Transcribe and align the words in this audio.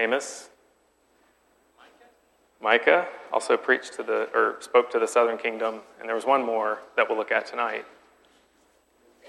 Amos. 0.00 0.48
Micah 2.62 3.06
also 3.32 3.56
preached 3.56 3.92
to 3.94 4.02
the, 4.02 4.28
or 4.34 4.56
spoke 4.60 4.90
to 4.92 4.98
the 4.98 5.06
southern 5.06 5.36
kingdom, 5.36 5.80
and 5.98 6.08
there 6.08 6.14
was 6.14 6.24
one 6.24 6.44
more 6.44 6.78
that 6.96 7.06
we'll 7.08 7.18
look 7.18 7.30
at 7.30 7.46
tonight. 7.46 7.84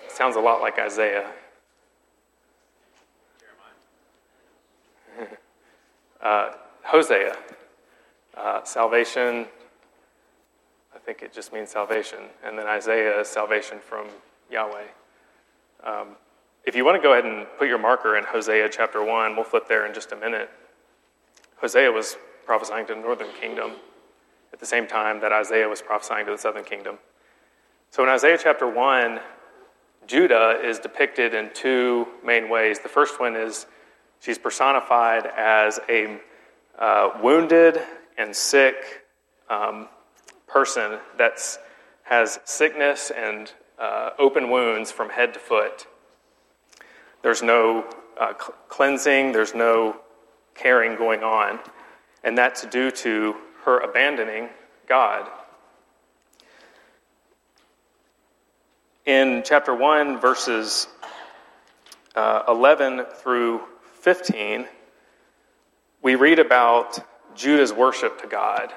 sounds 0.10 0.38
a 0.38 0.40
lot 0.40 0.62
like 0.62 0.80
Isaiah. 0.80 1.30
uh, 6.22 6.52
Hosea. 6.84 7.36
Uh, 8.38 8.64
salvation, 8.64 9.46
I 10.96 11.00
think 11.00 11.22
it 11.22 11.34
just 11.34 11.52
means 11.52 11.70
salvation. 11.70 12.20
And 12.46 12.58
then 12.58 12.66
Isaiah 12.66 13.20
is 13.20 13.28
salvation 13.28 13.80
from 13.80 14.08
Yahweh. 14.50 14.88
Um, 15.86 16.16
if 16.64 16.76
you 16.76 16.86
want 16.86 16.96
to 16.96 17.02
go 17.02 17.14
ahead 17.14 17.26
and 17.26 17.48
put 17.58 17.68
your 17.68 17.80
marker 17.80 18.18
in 18.18 18.24
Hosea 18.24 18.70
chapter 18.70 19.04
1, 19.04 19.36
we'll 19.36 19.44
flip 19.44 19.68
there 19.68 19.86
in 19.86 19.94
just 19.94 20.12
a 20.12 20.16
minute. 20.16 20.50
Hosea 21.62 21.92
was 21.92 22.18
prophesying 22.46 22.88
to 22.88 22.96
the 22.96 23.00
northern 23.00 23.32
kingdom 23.40 23.74
at 24.52 24.60
the 24.60 24.66
same 24.66 24.88
time 24.88 25.22
that 25.22 25.32
Isaiah 25.32 25.70
was 25.70 25.82
prophesying 25.82 26.26
to 26.26 26.32
the 26.32 26.38
southern 26.38 26.64
kingdom. 26.64 26.98
So 27.92 28.02
in 28.02 28.10
Isaiah 28.10 28.40
chapter 28.42 28.68
1, 28.68 29.20
Judah 30.08 30.60
is 30.64 30.80
depicted 30.80 31.36
in 31.36 31.52
two 31.54 32.08
main 32.26 32.50
ways. 32.50 32.80
The 32.80 32.90
first 32.90 33.20
one 33.20 33.36
is 33.36 33.68
she's 34.20 34.40
personified 34.40 35.28
as 35.28 35.80
a 35.88 36.20
uh, 36.80 37.12
wounded 37.22 37.80
and 38.18 38.36
sick 38.36 39.04
um, 39.50 39.88
person 40.48 40.98
that 41.20 41.40
has 42.04 42.40
sickness 42.44 43.12
and 43.16 43.54
uh, 43.78 44.10
open 44.18 44.50
wounds 44.50 44.92
from 44.92 45.10
head 45.10 45.34
to 45.36 45.40
foot. 45.40 45.86
There's 47.22 47.44
no 47.44 47.86
uh, 48.20 48.34
cl- 48.34 48.56
cleansing, 48.68 49.32
there's 49.32 49.54
no 49.54 50.02
caring 50.56 50.96
going 50.98 51.24
on, 51.24 51.60
and 52.24 52.38
that's 52.38 52.66
due 52.68 52.92
to 52.92 53.36
her 53.64 53.80
abandoning 53.80 54.50
God. 54.88 55.30
In 59.06 59.42
chapter 59.44 59.74
1, 59.74 60.20
verses 60.20 60.88
uh, 62.16 62.44
11 62.48 63.06
through 63.16 63.62
15, 64.02 64.68
we 66.04 66.16
read 66.16 66.40
about 66.40 67.00
Judah's 67.36 67.74
worship 67.74 68.22
to 68.22 68.28
God, 68.28 68.74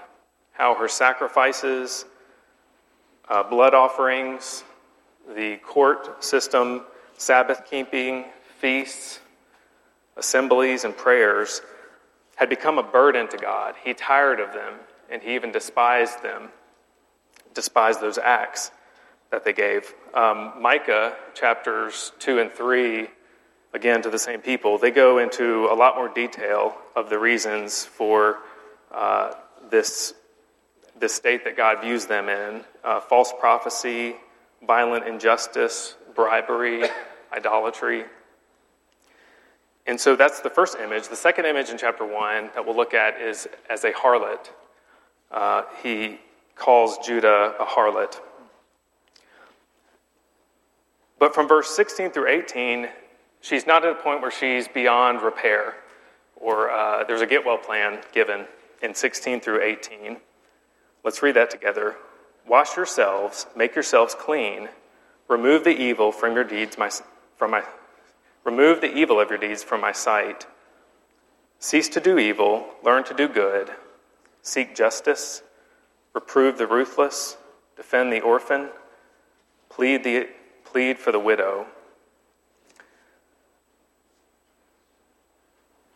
how 0.52 0.75
her 0.75 0.89
sacrifices, 0.89 2.05
uh, 3.28 3.42
blood 3.42 3.75
offerings, 3.75 4.64
the 5.34 5.56
court 5.58 6.22
system, 6.22 6.83
Sabbath 7.17 7.62
keeping, 7.69 8.27
feasts, 8.58 9.20
assemblies, 10.17 10.84
and 10.84 10.97
prayers 10.97 11.61
had 12.37 12.48
become 12.48 12.79
a 12.79 12.83
burden 12.83 13.29
to 13.29 13.37
God. 13.37 13.75
He 13.84 13.95
tired 13.95 14.41
of 14.41 14.53
them, 14.53 14.75
and 15.11 15.23
he 15.23 15.34
even 15.34 15.53
despised 15.53 16.23
them, 16.23 16.48
despised 17.55 18.01
those 18.01 18.19
acts 18.19 18.70
that 19.30 19.45
they 19.45 19.52
gave. 19.52 19.95
Um, 20.14 20.52
Micah 20.61 21.17
chapters 21.35 22.13
2 22.20 22.39
and 22.39 22.52
3, 22.52 23.08
again 23.73 24.01
to 24.02 24.11
the 24.11 24.19
same 24.19 24.41
people, 24.41 24.79
they 24.79 24.91
go 24.91 25.19
into 25.19 25.67
a 25.67 25.75
lot 25.75 25.97
more 25.97 26.08
detail 26.08 26.77
of 26.95 27.11
the 27.11 27.19
reasons 27.19 27.85
for 27.85 28.39
uh, 28.92 29.33
this, 29.70 30.14
this 30.98 31.13
state 31.13 31.45
that 31.45 31.57
God 31.57 31.83
views 31.83 32.07
them 32.07 32.29
in 32.29 32.63
uh, 32.85 33.01
false 33.01 33.33
prophecy, 33.39 34.14
violent 34.67 35.07
injustice, 35.07 35.96
bribery, 36.14 36.85
idolatry. 37.33 38.05
And 39.86 40.00
so 40.00 40.17
that's 40.17 40.40
the 40.40 40.50
first 40.50 40.77
image. 40.78 41.08
The 41.08 41.17
second 41.17 41.45
image 41.45 41.68
in 41.68 41.77
chapter 41.77 42.05
1 42.05 42.50
that 42.55 42.64
we'll 42.64 42.77
look 42.77 42.95
at 42.95 43.20
is 43.20 43.46
as 43.68 43.84
a 43.84 43.92
harlot. 43.92 44.50
Uh, 45.30 45.62
he 45.83 46.18
calls 46.56 46.98
Judah 47.05 47.55
a 47.61 47.64
harlot. 47.64 48.20
But 51.18 51.34
from 51.34 51.48
verse 51.48 51.74
16 51.74 52.11
through 52.11 52.28
18, 52.28 52.89
she's 53.40 53.67
not 53.67 53.84
at 53.84 53.92
a 53.92 53.95
point 53.95 54.20
where 54.20 54.30
she's 54.30 54.68
beyond 54.68 55.22
repair, 55.22 55.74
or 56.36 56.70
uh, 56.70 57.05
there's 57.05 57.20
a 57.20 57.27
get 57.27 57.45
well 57.45 57.58
plan 57.58 57.98
given 58.12 58.46
in 58.83 58.95
16 58.95 59.40
through 59.40 59.62
18. 59.62 60.18
Let's 61.02 61.22
read 61.22 61.36
that 61.36 61.51
together. 61.51 61.96
Wash 62.46 62.77
yourselves, 62.77 63.46
make 63.56 63.74
yourselves 63.74 64.14
clean, 64.14 64.68
remove 65.28 65.64
the 65.64 65.70
evil 65.70 66.12
from 66.12 66.34
your 66.34 66.45
deeds, 66.45 66.77
my, 66.77 66.90
from 67.36 67.51
my 67.51 67.62
Remove 68.45 68.81
the 68.81 68.95
evil 68.95 69.19
of 69.19 69.31
your 69.31 69.39
deeds 69.39 69.63
from 69.63 69.81
my 69.81 69.93
sight. 69.93 70.47
Cease 71.59 71.89
to 71.89 72.01
do 72.01 72.19
evil, 72.19 72.67
learn 72.83 73.05
to 73.05 73.15
do 73.15 73.27
good, 73.27 73.71
seek 74.43 74.75
justice, 74.75 75.43
reprove 76.13 76.59
the 76.59 76.67
ruthless, 76.67 77.39
defend 77.77 78.13
the 78.13 78.21
orphan, 78.21 78.69
plead, 79.71 80.05
the, 80.05 80.29
plead 80.65 80.99
for 80.99 81.11
the 81.11 81.19
widow. 81.19 81.67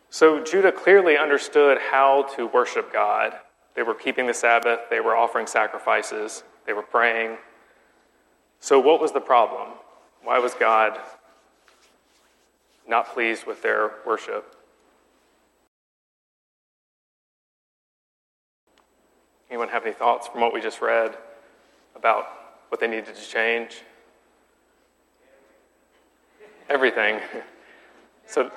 So 0.09 0.43
Judah 0.43 0.71
clearly 0.71 1.17
understood 1.17 1.77
how 1.91 2.23
to 2.35 2.47
worship 2.47 2.91
God. 2.91 3.33
They 3.75 3.83
were 3.83 3.93
keeping 3.93 4.25
the 4.25 4.33
Sabbath, 4.33 4.79
they 4.89 4.99
were 4.99 5.15
offering 5.15 5.45
sacrifices, 5.45 6.43
they 6.65 6.73
were 6.73 6.81
praying. 6.81 7.37
So, 8.59 8.79
what 8.79 8.99
was 8.99 9.13
the 9.13 9.21
problem? 9.21 9.69
Why 10.23 10.39
was 10.39 10.53
God 10.53 10.99
not 12.89 13.13
pleased 13.13 13.45
with 13.45 13.61
their 13.61 13.91
worship. 14.05 14.55
Anyone 19.49 19.69
have 19.69 19.85
any 19.85 19.93
thoughts 19.93 20.27
from 20.27 20.41
what 20.41 20.53
we 20.53 20.59
just 20.59 20.81
read 20.81 21.15
about 21.95 22.25
what 22.69 22.81
they 22.81 22.87
needed 22.87 23.15
to 23.15 23.29
change? 23.29 23.83
Everything. 26.69 27.19
So, 28.25 28.51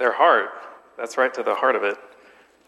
their 0.00 0.10
heart, 0.10 0.50
that's 0.96 1.16
right 1.16 1.32
to 1.34 1.44
the 1.44 1.54
heart 1.54 1.76
of 1.76 1.84
it. 1.84 1.96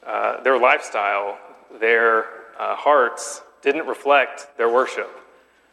Uh, 0.06 0.40
their 0.44 0.56
lifestyle, 0.56 1.36
their 1.80 2.26
uh, 2.56 2.76
hearts 2.76 3.42
didn't 3.62 3.88
reflect 3.88 4.46
their 4.56 4.72
worship. 4.72 5.10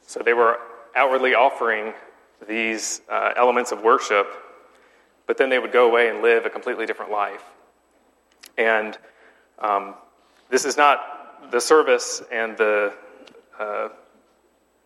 So, 0.08 0.24
they 0.26 0.34
were 0.34 0.58
outwardly 0.96 1.36
offering 1.36 1.94
these 2.48 3.02
uh, 3.08 3.34
elements 3.38 3.72
of 3.72 3.84
worship 3.84 4.47
but 5.28 5.38
then 5.38 5.50
they 5.50 5.60
would 5.60 5.74
go 5.74 5.88
away 5.88 6.10
and 6.10 6.22
live 6.22 6.46
a 6.46 6.50
completely 6.50 6.86
different 6.86 7.12
life. 7.12 7.44
And 8.58 8.98
um, 9.60 9.94
this 10.50 10.66
is 10.66 10.78
not 10.78 11.52
the 11.52 11.60
service 11.60 12.24
and 12.32 12.58
the, 12.58 12.94
uh, 13.60 13.90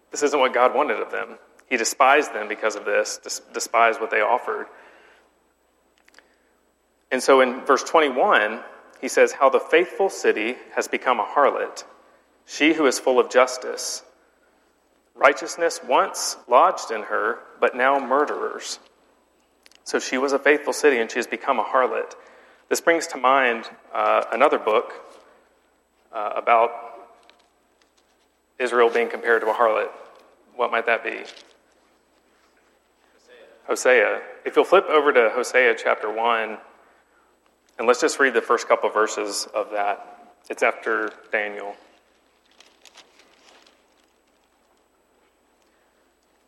this 0.09 0.23
isn't 0.23 0.39
what 0.39 0.53
God 0.53 0.75
wanted 0.75 0.99
of 0.99 1.11
them. 1.11 1.37
He 1.69 1.77
despised 1.77 2.33
them 2.33 2.49
because 2.49 2.75
of 2.75 2.83
this, 2.83 3.41
despised 3.53 4.01
what 4.01 4.11
they 4.11 4.19
offered. 4.19 4.67
And 7.11 7.21
so 7.21 7.41
in 7.41 7.63
verse 7.65 7.83
21, 7.83 8.61
he 8.99 9.07
says, 9.07 9.31
How 9.31 9.49
the 9.49 9.59
faithful 9.59 10.09
city 10.09 10.55
has 10.75 10.87
become 10.87 11.19
a 11.19 11.25
harlot, 11.25 11.85
she 12.45 12.73
who 12.73 12.87
is 12.87 12.99
full 12.99 13.19
of 13.19 13.29
justice. 13.29 14.03
Righteousness 15.15 15.81
once 15.87 16.37
lodged 16.47 16.91
in 16.91 17.03
her, 17.03 17.39
but 17.59 17.75
now 17.75 17.99
murderers. 17.99 18.79
So 19.83 19.99
she 19.99 20.17
was 20.17 20.33
a 20.33 20.39
faithful 20.39 20.73
city 20.73 20.97
and 20.99 21.09
she 21.09 21.19
has 21.19 21.27
become 21.27 21.59
a 21.59 21.63
harlot. 21.63 22.13
This 22.69 22.81
brings 22.81 23.07
to 23.07 23.17
mind 23.17 23.69
uh, 23.93 24.23
another 24.31 24.57
book 24.57 24.93
uh, 26.13 26.33
about 26.35 26.71
Israel 28.59 28.89
being 28.89 29.09
compared 29.09 29.41
to 29.41 29.49
a 29.49 29.53
harlot. 29.53 29.89
What 30.55 30.71
might 30.71 30.85
that 30.85 31.03
be? 31.03 31.09
Hosea. 31.09 31.27
Hosea. 33.67 34.21
If 34.45 34.55
you'll 34.55 34.65
flip 34.65 34.85
over 34.89 35.11
to 35.11 35.31
Hosea 35.33 35.75
chapter 35.81 36.11
1, 36.11 36.57
and 37.79 37.87
let's 37.87 38.01
just 38.01 38.19
read 38.19 38.33
the 38.33 38.41
first 38.41 38.67
couple 38.67 38.89
of 38.89 38.93
verses 38.93 39.47
of 39.53 39.71
that. 39.71 40.35
It's 40.49 40.61
after 40.61 41.11
Daniel. 41.31 41.75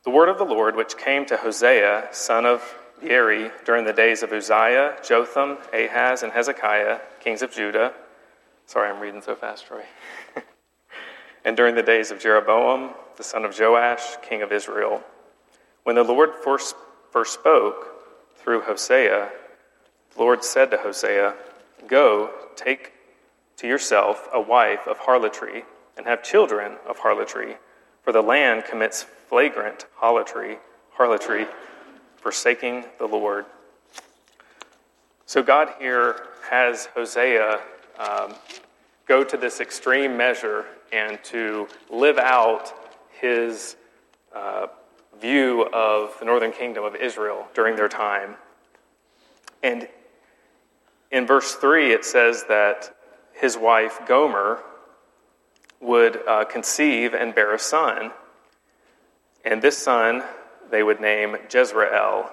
The 0.03 0.09
word 0.09 0.29
of 0.29 0.37
the 0.37 0.43
Lord, 0.43 0.75
which 0.75 0.97
came 0.97 1.25
to 1.27 1.37
Hosea, 1.37 2.09
son 2.11 2.45
of 2.45 2.61
During 3.03 3.85
the 3.85 3.93
days 3.93 4.23
of 4.23 4.31
Uzziah, 4.31 4.95
Jotham, 5.03 5.57
Ahaz, 5.73 6.23
and 6.23 6.31
Hezekiah, 6.31 6.99
kings 7.19 7.41
of 7.41 7.51
Judah. 7.51 7.93
Sorry, 8.65 8.89
I'm 8.89 9.01
reading 9.01 9.21
so 9.21 9.35
fast, 9.35 9.67
Troy. 9.67 9.83
and 11.45 11.57
during 11.57 11.75
the 11.75 11.83
days 11.83 12.11
of 12.11 12.19
Jeroboam, 12.19 12.91
the 13.17 13.23
son 13.23 13.43
of 13.43 13.59
Joash, 13.59 14.15
king 14.21 14.41
of 14.41 14.53
Israel. 14.53 15.01
When 15.83 15.95
the 15.97 16.03
Lord 16.03 16.31
first, 16.43 16.75
first 17.11 17.33
spoke 17.33 17.87
through 18.37 18.61
Hosea, 18.61 19.29
the 20.15 20.19
Lord 20.19 20.43
said 20.43 20.71
to 20.71 20.77
Hosea, 20.77 21.33
Go, 21.87 22.31
take 22.55 22.93
to 23.57 23.67
yourself 23.67 24.29
a 24.33 24.39
wife 24.39 24.87
of 24.87 24.97
harlotry, 24.99 25.65
and 25.97 26.05
have 26.05 26.23
children 26.23 26.77
of 26.87 26.99
harlotry, 26.99 27.57
for 28.01 28.13
the 28.13 28.21
land 28.21 28.63
commits 28.63 29.03
flagrant 29.27 29.87
harlotry, 29.95 30.59
harlotry, 30.91 31.47
forsaking 32.23 32.85
the 32.99 33.05
Lord. 33.05 33.45
So 35.25 35.43
God 35.43 35.73
here 35.77 36.27
has 36.49 36.85
Hosea 36.95 37.59
um, 37.99 38.33
go 39.05 39.25
to 39.25 39.35
this 39.35 39.59
extreme 39.59 40.15
measure 40.15 40.65
and 40.93 41.21
to 41.25 41.67
live 41.89 42.17
out 42.17 42.73
his 43.19 43.75
uh, 44.33 44.67
view 45.19 45.67
of 45.73 46.17
the 46.19 46.25
northern 46.25 46.53
kingdom 46.53 46.85
of 46.85 46.95
Israel 46.95 47.45
during 47.53 47.75
their 47.75 47.89
time. 47.89 48.35
And 49.61 49.89
in 51.11 51.27
verse 51.27 51.55
3, 51.55 51.91
it 51.91 52.05
says 52.05 52.45
that 52.47 52.95
his 53.33 53.57
wife 53.57 53.99
Gomer 54.07 54.59
would 55.81 56.25
uh, 56.25 56.45
conceive 56.45 57.13
and 57.13 57.35
bear 57.35 57.53
a 57.53 57.59
son. 57.59 58.11
And 59.43 59.61
this 59.61 59.77
son 59.77 60.23
they 60.73 60.81
would 60.81 60.99
name 60.99 61.37
Jezreel, 61.53 62.31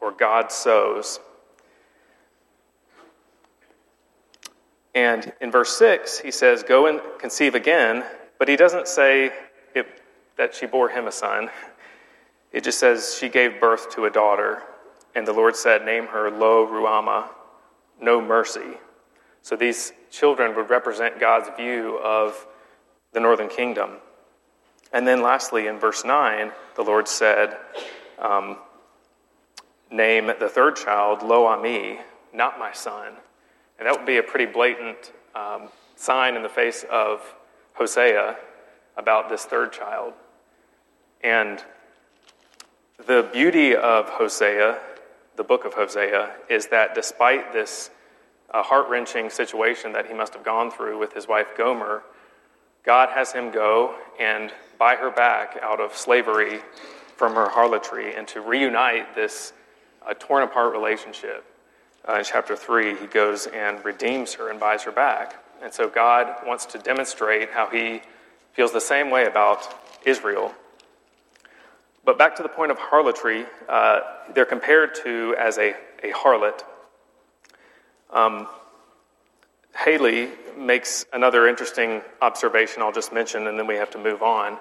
or 0.00 0.10
God 0.10 0.50
sows. 0.50 1.20
And 4.92 5.32
in 5.40 5.52
verse 5.52 5.76
6, 5.78 6.18
he 6.18 6.32
says, 6.32 6.64
Go 6.64 6.86
and 6.86 7.00
conceive 7.20 7.54
again, 7.54 8.02
but 8.40 8.48
he 8.48 8.56
doesn't 8.56 8.88
say 8.88 9.30
it, 9.76 9.86
that 10.36 10.52
she 10.52 10.66
bore 10.66 10.88
him 10.88 11.06
a 11.06 11.12
son. 11.12 11.48
It 12.50 12.64
just 12.64 12.80
says 12.80 13.16
she 13.16 13.28
gave 13.28 13.60
birth 13.60 13.94
to 13.94 14.06
a 14.06 14.10
daughter. 14.10 14.64
And 15.14 15.24
the 15.24 15.32
Lord 15.32 15.54
said, 15.54 15.84
Name 15.84 16.08
her 16.08 16.28
Lo 16.28 16.66
Ruhamah, 16.66 17.28
no 18.00 18.20
mercy. 18.20 18.80
So 19.42 19.54
these 19.54 19.92
children 20.10 20.56
would 20.56 20.70
represent 20.70 21.20
God's 21.20 21.50
view 21.56 22.00
of 22.02 22.48
the 23.12 23.20
northern 23.20 23.48
kingdom. 23.48 23.98
And 24.92 25.06
then 25.06 25.22
lastly, 25.22 25.66
in 25.66 25.78
verse 25.78 26.04
9, 26.04 26.52
the 26.76 26.82
Lord 26.82 27.08
said, 27.08 27.56
um, 28.18 28.56
Name 29.90 30.26
the 30.40 30.48
third 30.48 30.76
child 30.76 31.22
Lo 31.22 31.44
Ammi, 31.44 32.00
not 32.32 32.58
my 32.58 32.72
son. 32.72 33.12
And 33.78 33.86
that 33.86 33.96
would 33.96 34.06
be 34.06 34.16
a 34.16 34.22
pretty 34.22 34.50
blatant 34.50 35.12
um, 35.34 35.68
sign 35.96 36.34
in 36.34 36.42
the 36.42 36.48
face 36.48 36.84
of 36.90 37.34
Hosea 37.74 38.36
about 38.96 39.28
this 39.28 39.44
third 39.44 39.72
child. 39.72 40.14
And 41.22 41.62
the 43.06 43.28
beauty 43.32 43.76
of 43.76 44.08
Hosea, 44.08 44.78
the 45.36 45.44
book 45.44 45.64
of 45.64 45.74
Hosea, 45.74 46.30
is 46.48 46.68
that 46.68 46.94
despite 46.94 47.52
this 47.52 47.90
a 48.50 48.62
heart 48.62 48.88
wrenching 48.88 49.28
situation 49.28 49.92
that 49.92 50.06
he 50.06 50.14
must 50.14 50.32
have 50.34 50.44
gone 50.44 50.70
through 50.70 50.98
with 50.98 51.12
his 51.12 51.28
wife 51.28 51.48
Gomer, 51.56 52.02
God 52.84 53.10
has 53.10 53.32
him 53.32 53.50
go 53.50 53.94
and 54.18 54.52
buy 54.78 54.96
her 54.96 55.10
back 55.10 55.58
out 55.62 55.80
of 55.80 55.96
slavery 55.96 56.60
from 57.16 57.34
her 57.34 57.48
harlotry 57.48 58.14
and 58.14 58.28
to 58.28 58.40
reunite 58.40 59.14
this 59.14 59.52
uh, 60.06 60.14
torn 60.18 60.42
apart 60.42 60.72
relationship. 60.72 61.44
Uh, 62.08 62.14
in 62.18 62.24
chapter 62.24 62.54
3, 62.54 62.96
he 62.96 63.06
goes 63.06 63.46
and 63.48 63.84
redeems 63.84 64.34
her 64.34 64.50
and 64.50 64.60
buys 64.60 64.82
her 64.82 64.92
back. 64.92 65.42
And 65.62 65.72
so 65.72 65.88
God 65.88 66.46
wants 66.46 66.66
to 66.66 66.78
demonstrate 66.78 67.50
how 67.50 67.68
he 67.68 68.02
feels 68.52 68.72
the 68.72 68.80
same 68.80 69.10
way 69.10 69.26
about 69.26 69.74
Israel. 70.04 70.54
But 72.04 72.18
back 72.18 72.36
to 72.36 72.42
the 72.42 72.48
point 72.48 72.70
of 72.70 72.78
harlotry, 72.78 73.46
uh, 73.68 74.00
they're 74.34 74.44
compared 74.44 74.94
to 75.02 75.34
as 75.38 75.58
a, 75.58 75.74
a 76.02 76.12
harlot 76.12 76.62
um, 78.10 78.46
Haley 79.76 80.30
makes 80.56 81.04
another 81.12 81.46
interesting 81.46 82.00
observation 82.22 82.82
I'll 82.82 82.92
just 82.92 83.12
mention, 83.12 83.46
and 83.46 83.58
then 83.58 83.66
we 83.66 83.74
have 83.74 83.90
to 83.90 83.98
move 83.98 84.22
on. 84.22 84.58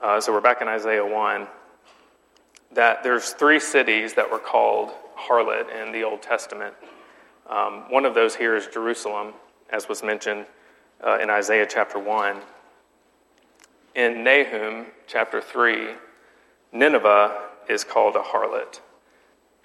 Uh, 0.00 0.20
so 0.20 0.32
we're 0.32 0.40
back 0.40 0.62
in 0.62 0.68
Isaiah 0.68 1.04
1. 1.04 1.46
That 2.72 3.02
there's 3.02 3.30
three 3.30 3.60
cities 3.60 4.14
that 4.14 4.30
were 4.30 4.38
called 4.38 4.90
harlot 5.18 5.66
in 5.70 5.92
the 5.92 6.02
Old 6.02 6.22
Testament. 6.22 6.74
Um, 7.48 7.90
one 7.90 8.06
of 8.06 8.14
those 8.14 8.34
here 8.34 8.56
is 8.56 8.66
Jerusalem, 8.66 9.34
as 9.70 9.88
was 9.88 10.02
mentioned 10.02 10.46
uh, 11.06 11.18
in 11.18 11.28
Isaiah 11.28 11.66
chapter 11.68 11.98
1. 11.98 12.36
In 13.94 14.24
Nahum 14.24 14.86
chapter 15.06 15.42
3, 15.42 15.88
Nineveh 16.72 17.48
is 17.68 17.84
called 17.84 18.16
a 18.16 18.22
harlot, 18.22 18.80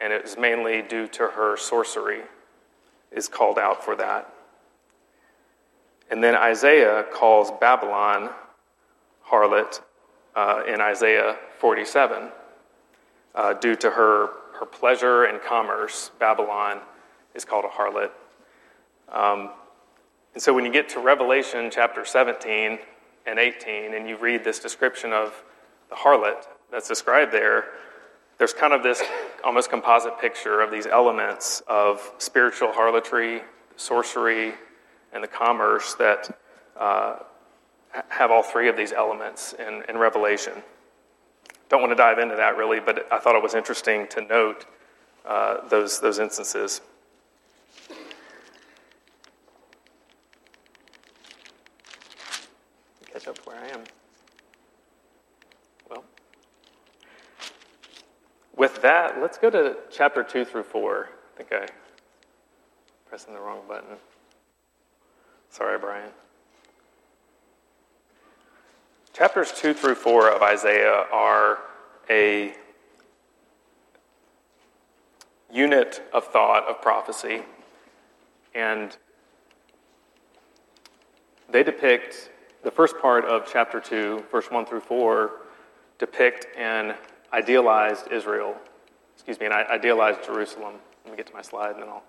and 0.02 0.12
it 0.12 0.26
is 0.26 0.38
mainly 0.38 0.82
due 0.82 1.08
to 1.08 1.28
her 1.28 1.56
sorcery 1.56 2.24
is 3.12 3.30
called 3.30 3.58
out 3.58 3.84
for 3.84 3.96
that. 3.96 4.34
And 6.10 6.24
then 6.24 6.36
Isaiah 6.36 7.06
calls 7.12 7.52
Babylon 7.60 8.30
harlot 9.30 9.82
uh, 10.36 10.64
in 10.68 10.80
Isaiah 10.80 11.38
47. 11.60 12.30
Uh, 13.36 13.54
due 13.54 13.76
to 13.76 13.92
her, 13.92 14.30
her 14.60 14.66
pleasure 14.66 15.26
and 15.26 15.42
commerce, 15.42 16.12
Babylon 16.20 16.80
is 17.36 17.44
called 17.46 17.66
a 17.66 17.68
harlot. 17.68 18.12
Um, 19.12 19.52
and 20.34 20.42
so 20.42 20.54
when 20.54 20.66
you 20.66 20.72
get 20.72 20.90
to 20.90 21.00
Revelation 21.00 21.70
chapter 21.72 22.06
17 22.06 22.80
and 23.26 23.40
18, 23.40 23.94
and 23.94 24.08
you 24.08 24.18
read 24.18 24.44
this 24.44 24.60
description 24.60 25.12
of 25.12 25.44
the 25.90 25.96
harlot 25.96 26.46
that's 26.72 26.88
described 26.88 27.32
there, 27.32 27.66
there's 28.38 28.54
kind 28.54 28.74
of 28.74 28.84
this 28.84 29.02
almost 29.44 29.70
composite 29.70 30.20
picture 30.20 30.62
of 30.62 30.72
these 30.72 30.86
elements 30.86 31.64
of 31.68 32.12
spiritual 32.18 32.72
harlotry, 32.72 33.42
sorcery, 33.76 34.54
and 35.14 35.24
the 35.24 35.28
commerce 35.28 35.96
that 35.96 36.38
uh, 36.78 37.18
have 38.10 38.32
all 38.32 38.44
three 38.44 38.70
of 38.70 38.78
these 38.78 38.94
elements 38.94 39.54
in, 39.54 39.84
in 39.90 39.98
Revelation. 39.98 40.54
Don't 41.70 41.82
want 41.82 41.92
to 41.92 41.96
dive 41.96 42.20
into 42.20 42.36
that 42.36 42.58
really, 42.58 42.80
but 42.80 43.12
I 43.12 43.20
thought 43.20 43.36
it 43.36 43.44
was 43.44 43.56
interesting 43.56 44.08
to 44.10 44.22
note 44.22 44.66
uh, 45.26 45.68
those, 45.68 46.00
those 46.00 46.20
instances. 46.20 46.82
Catch 53.12 53.28
up 53.28 53.38
where 53.46 53.58
I 53.58 53.68
am. 53.68 53.82
Well, 55.90 56.06
with 58.56 58.82
that, 58.82 59.20
let's 59.20 59.38
go 59.38 59.50
to 59.50 59.78
chapter 59.92 60.24
2 60.24 60.46
through 60.46 60.64
4. 60.64 61.10
I 61.10 61.38
think 61.38 61.52
I 61.52 61.68
pressing 63.10 63.34
the 63.34 63.40
wrong 63.40 63.62
button. 63.68 63.98
Sorry, 65.58 65.80
Brian. 65.80 66.12
Chapters 69.12 69.52
2 69.54 69.74
through 69.74 69.96
4 69.96 70.30
of 70.30 70.44
Isaiah 70.44 71.08
are 71.12 71.58
a 72.12 72.54
unit 75.52 76.04
of 76.14 76.28
thought 76.28 76.68
of 76.68 76.80
prophecy, 76.80 77.42
and 78.54 78.96
they 81.50 81.64
depict 81.64 82.30
the 82.62 82.70
first 82.70 83.00
part 83.00 83.26
of 83.26 83.50
chapter 83.52 83.80
2, 83.80 84.26
verse 84.30 84.52
1 84.52 84.68
through 84.68 84.82
4, 84.82 85.32
depict 85.98 86.56
an 86.56 86.94
idealized 87.34 88.12
Israel, 88.12 88.56
excuse 89.16 89.40
me, 89.40 89.48
and 89.48 89.56
I 89.56 89.64
idealized 89.64 90.24
Jerusalem. 90.24 90.76
Let 91.04 91.14
me 91.14 91.18
get 91.18 91.26
to 91.26 91.34
my 91.34 91.42
slide 91.42 91.72
and 91.72 91.82
then 91.82 91.90
I'll 91.90 92.04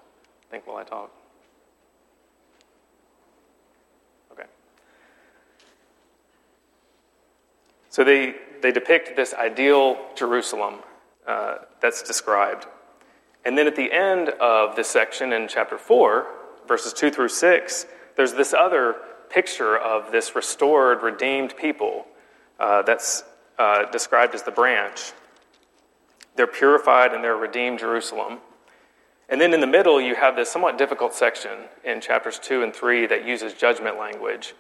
think 0.51 0.67
while 0.67 0.77
I 0.77 0.85
talk. 0.85 1.18
So 7.99 8.05
they, 8.05 8.37
they 8.63 8.71
depict 8.71 9.17
this 9.17 9.35
ideal 9.35 9.99
Jerusalem 10.15 10.77
uh, 11.27 11.57
that's 11.81 12.01
described. 12.01 12.69
And 13.45 13.59
then 13.59 13.67
at 13.67 13.75
the 13.75 13.91
end 13.91 14.29
of 14.41 14.77
this 14.77 14.89
section 14.89 15.33
in 15.33 15.49
chapter 15.49 15.77
4, 15.77 16.25
verses 16.69 16.93
2 16.93 17.11
through 17.11 17.31
6, 17.31 17.87
there's 18.15 18.35
this 18.35 18.55
other 18.55 18.99
picture 19.31 19.77
of 19.77 20.13
this 20.13 20.37
restored, 20.37 21.03
redeemed 21.03 21.57
people 21.57 22.07
uh, 22.61 22.83
that's 22.83 23.25
uh, 23.59 23.91
described 23.91 24.33
as 24.33 24.45
the 24.45 24.53
branch. 24.53 25.11
They're 26.37 26.47
purified 26.47 27.13
and 27.13 27.25
they're 27.25 27.35
redeemed 27.35 27.81
Jerusalem. 27.81 28.39
And 29.29 29.41
then 29.41 29.53
in 29.53 29.59
the 29.59 29.67
middle, 29.67 30.01
you 30.01 30.15
have 30.15 30.37
this 30.37 30.49
somewhat 30.49 30.79
difficult 30.79 31.15
section 31.15 31.65
in 31.83 32.01
chapters 32.01 32.39
2 32.39 32.63
and 32.63 32.73
3 32.73 33.09
that 33.09 33.27
uses 33.27 33.55
judgment 33.55 33.99
language. 33.99 34.55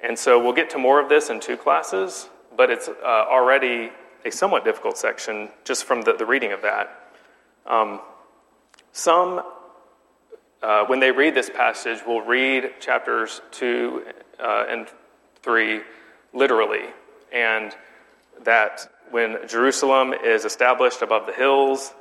And 0.00 0.18
so 0.18 0.42
we'll 0.42 0.52
get 0.52 0.70
to 0.70 0.78
more 0.78 1.00
of 1.00 1.08
this 1.08 1.30
in 1.30 1.38
two 1.38 1.56
classes, 1.56 2.30
but 2.56 2.70
it's 2.70 2.88
uh, 2.88 2.92
already 3.04 3.90
a 4.24 4.30
somewhat 4.30 4.64
difficult 4.64 4.96
section 4.96 5.48
just 5.64 5.84
from 5.84 6.02
the, 6.02 6.14
the 6.14 6.26
reading 6.26 6.52
of 6.52 6.62
that. 6.62 7.10
Um, 7.66 8.00
some, 8.92 9.42
uh, 10.62 10.84
when 10.86 11.00
they 11.00 11.10
read 11.10 11.34
this 11.34 11.50
passage, 11.50 12.00
will 12.06 12.22
read 12.22 12.74
chapters 12.80 13.40
2 13.52 14.04
uh, 14.40 14.64
and 14.68 14.88
3 15.42 15.80
literally, 16.32 16.84
and 17.32 17.74
that 18.44 18.88
when 19.10 19.36
Jerusalem 19.46 20.12
is 20.12 20.44
established 20.44 21.02
above 21.02 21.26
the 21.26 21.32
hills, 21.32 21.92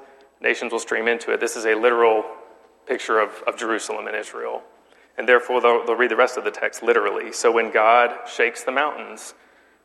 nations 0.41 0.71
will 0.71 0.79
stream 0.79 1.07
into 1.07 1.31
it. 1.31 1.39
This 1.39 1.55
is 1.55 1.65
a 1.65 1.75
literal 1.75 2.23
picture 2.85 3.19
of, 3.19 3.31
of 3.47 3.57
Jerusalem 3.57 4.07
and 4.07 4.15
Israel. 4.15 4.61
And 5.17 5.27
therefore, 5.27 5.61
they'll, 5.61 5.85
they'll 5.85 5.95
read 5.95 6.11
the 6.11 6.15
rest 6.15 6.37
of 6.37 6.43
the 6.43 6.51
text 6.51 6.81
literally. 6.81 7.31
So 7.31 7.51
when 7.51 7.71
God 7.71 8.27
shakes 8.27 8.63
the 8.63 8.71
mountains, 8.71 9.35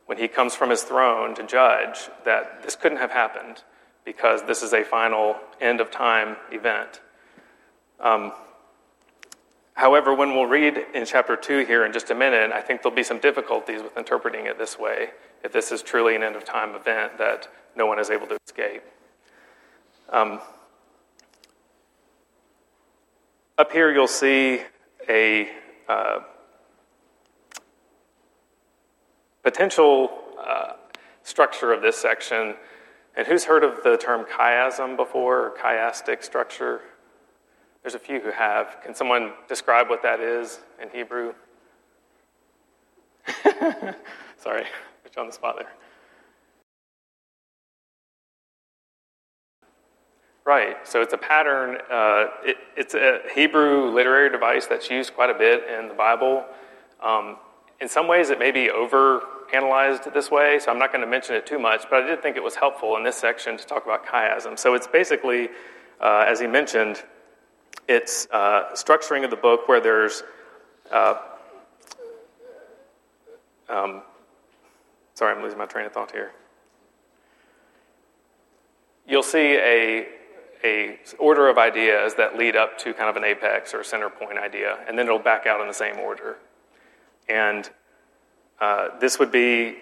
when 0.09 0.17
he 0.17 0.27
comes 0.27 0.55
from 0.55 0.71
his 0.71 0.81
throne 0.81 1.35
to 1.35 1.43
judge, 1.43 2.09
that 2.25 2.63
this 2.63 2.75
couldn't 2.75 2.97
have 2.97 3.11
happened 3.11 3.61
because 4.03 4.41
this 4.47 4.63
is 4.63 4.73
a 4.73 4.83
final 4.83 5.35
end 5.61 5.79
of 5.79 5.91
time 5.91 6.35
event. 6.51 6.99
Um, 7.99 8.31
however, 9.75 10.15
when 10.15 10.33
we'll 10.33 10.47
read 10.47 10.83
in 10.95 11.05
chapter 11.05 11.35
2 11.35 11.59
here 11.65 11.85
in 11.85 11.93
just 11.93 12.09
a 12.09 12.15
minute, 12.15 12.51
I 12.51 12.59
think 12.59 12.81
there'll 12.81 12.95
be 12.95 13.03
some 13.03 13.19
difficulties 13.19 13.83
with 13.83 13.95
interpreting 13.95 14.47
it 14.47 14.57
this 14.57 14.79
way 14.79 15.11
if 15.43 15.53
this 15.53 15.71
is 15.71 15.83
truly 15.83 16.15
an 16.15 16.23
end 16.23 16.35
of 16.35 16.43
time 16.43 16.73
event 16.73 17.19
that 17.19 17.47
no 17.75 17.85
one 17.85 17.99
is 17.99 18.09
able 18.09 18.25
to 18.25 18.37
escape. 18.47 18.81
Um, 20.09 20.39
up 23.59 23.71
here, 23.71 23.91
you'll 23.91 24.07
see 24.07 24.61
a 25.07 25.49
uh, 25.87 26.21
potential 29.43 30.11
uh, 30.39 30.73
structure 31.23 31.71
of 31.71 31.81
this 31.81 31.97
section. 31.97 32.55
And 33.15 33.27
who's 33.27 33.45
heard 33.45 33.63
of 33.63 33.83
the 33.83 33.97
term 33.97 34.25
chiasm 34.25 34.95
before, 34.95 35.47
or 35.47 35.57
chiastic 35.57 36.23
structure? 36.23 36.81
There's 37.81 37.95
a 37.95 37.99
few 37.99 38.19
who 38.19 38.31
have. 38.31 38.77
Can 38.83 38.93
someone 38.93 39.33
describe 39.47 39.89
what 39.89 40.03
that 40.03 40.19
is 40.19 40.59
in 40.81 40.89
Hebrew? 40.89 41.33
Sorry, 44.37 44.65
put 45.03 45.15
you 45.15 45.21
on 45.21 45.27
the 45.27 45.33
spot 45.33 45.55
there. 45.57 45.69
Right. 50.45 50.77
So 50.83 51.01
it's 51.01 51.13
a 51.13 51.17
pattern. 51.17 51.77
Uh, 51.91 52.25
it, 52.43 52.57
it's 52.75 52.95
a 52.95 53.19
Hebrew 53.35 53.91
literary 53.91 54.31
device 54.31 54.65
that's 54.65 54.89
used 54.89 55.13
quite 55.13 55.29
a 55.29 55.35
bit 55.35 55.63
in 55.67 55.87
the 55.87 55.93
Bible. 55.93 56.43
Um, 57.03 57.37
in 57.81 57.87
some 57.87 58.07
ways, 58.07 58.29
it 58.29 58.39
may 58.39 58.51
be 58.51 58.69
over 58.69 59.21
analyzed 59.53 60.13
this 60.13 60.29
way, 60.29 60.59
so 60.59 60.71
I'm 60.71 60.79
not 60.79 60.91
going 60.91 61.03
to 61.03 61.09
mention 61.09 61.35
it 61.35 61.45
too 61.45 61.59
much, 61.59 61.85
but 61.89 62.03
I 62.03 62.07
did 62.07 62.21
think 62.21 62.37
it 62.37 62.43
was 62.43 62.55
helpful 62.55 62.95
in 62.97 63.03
this 63.03 63.15
section 63.15 63.57
to 63.57 63.65
talk 63.65 63.85
about 63.85 64.05
chiasm. 64.05 64.59
So 64.59 64.75
it's 64.75 64.87
basically, 64.87 65.49
uh, 65.99 66.25
as 66.27 66.39
he 66.39 66.47
mentioned, 66.47 67.03
it's 67.87 68.27
uh, 68.31 68.69
structuring 68.73 69.23
of 69.23 69.31
the 69.31 69.37
book 69.37 69.67
where 69.67 69.81
there's 69.81 70.23
uh, 70.91 71.15
um, 73.69 74.01
sorry, 75.13 75.35
I'm 75.35 75.43
losing 75.43 75.59
my 75.59 75.65
train 75.65 75.85
of 75.85 75.93
thought 75.93 76.11
here. 76.11 76.31
You'll 79.07 79.23
see 79.23 79.57
a 79.57 80.07
a 80.63 80.99
order 81.17 81.47
of 81.47 81.57
ideas 81.57 82.15
that 82.15 82.37
lead 82.37 82.57
up 82.57 82.77
to 82.79 82.93
kind 82.93 83.09
of 83.09 83.15
an 83.15 83.23
apex 83.23 83.73
or 83.73 83.83
center 83.83 84.09
point 84.09 84.37
idea, 84.37 84.79
and 84.87 84.97
then 84.97 85.05
it'll 85.05 85.19
back 85.19 85.45
out 85.45 85.61
in 85.61 85.67
the 85.67 85.73
same 85.73 85.97
order. 85.99 86.37
And 87.29 87.69
uh, 88.59 88.99
this 88.99 89.19
would 89.19 89.31
be, 89.31 89.77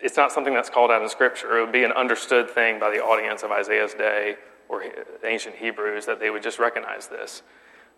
it's 0.00 0.16
not 0.16 0.32
something 0.32 0.52
that's 0.52 0.70
called 0.70 0.90
out 0.90 1.02
in 1.02 1.08
Scripture. 1.08 1.58
It 1.58 1.60
would 1.62 1.72
be 1.72 1.84
an 1.84 1.92
understood 1.92 2.50
thing 2.50 2.78
by 2.78 2.90
the 2.90 3.02
audience 3.02 3.42
of 3.42 3.50
Isaiah's 3.50 3.94
day 3.94 4.36
or 4.68 4.82
ancient 5.24 5.56
Hebrews 5.56 6.06
that 6.06 6.20
they 6.20 6.30
would 6.30 6.42
just 6.42 6.58
recognize 6.58 7.06
this. 7.06 7.42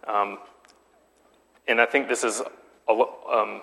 Um, 0.07 0.39
and 1.67 1.81
I 1.81 1.87
think 1.87 2.09
this 2.09 2.25
is 2.25 2.43
a, 2.89 2.93
um, 2.93 3.63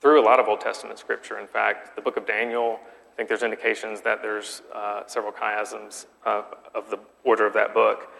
through 0.00 0.20
a 0.20 0.24
lot 0.24 0.40
of 0.40 0.48
Old 0.48 0.60
Testament 0.60 0.98
Scripture. 0.98 1.38
In 1.38 1.46
fact, 1.46 1.96
the 1.96 2.02
book 2.02 2.16
of 2.16 2.26
Daniel 2.26 2.78
I 3.16 3.18
think 3.18 3.30
there's 3.30 3.42
indications 3.42 4.02
that 4.02 4.20
there's 4.20 4.60
uh, 4.74 5.00
several 5.06 5.32
chiasms 5.32 6.04
uh, 6.26 6.42
of 6.74 6.90
the 6.90 6.98
order 7.24 7.46
of 7.46 7.54
that 7.54 7.72
book. 7.72 8.12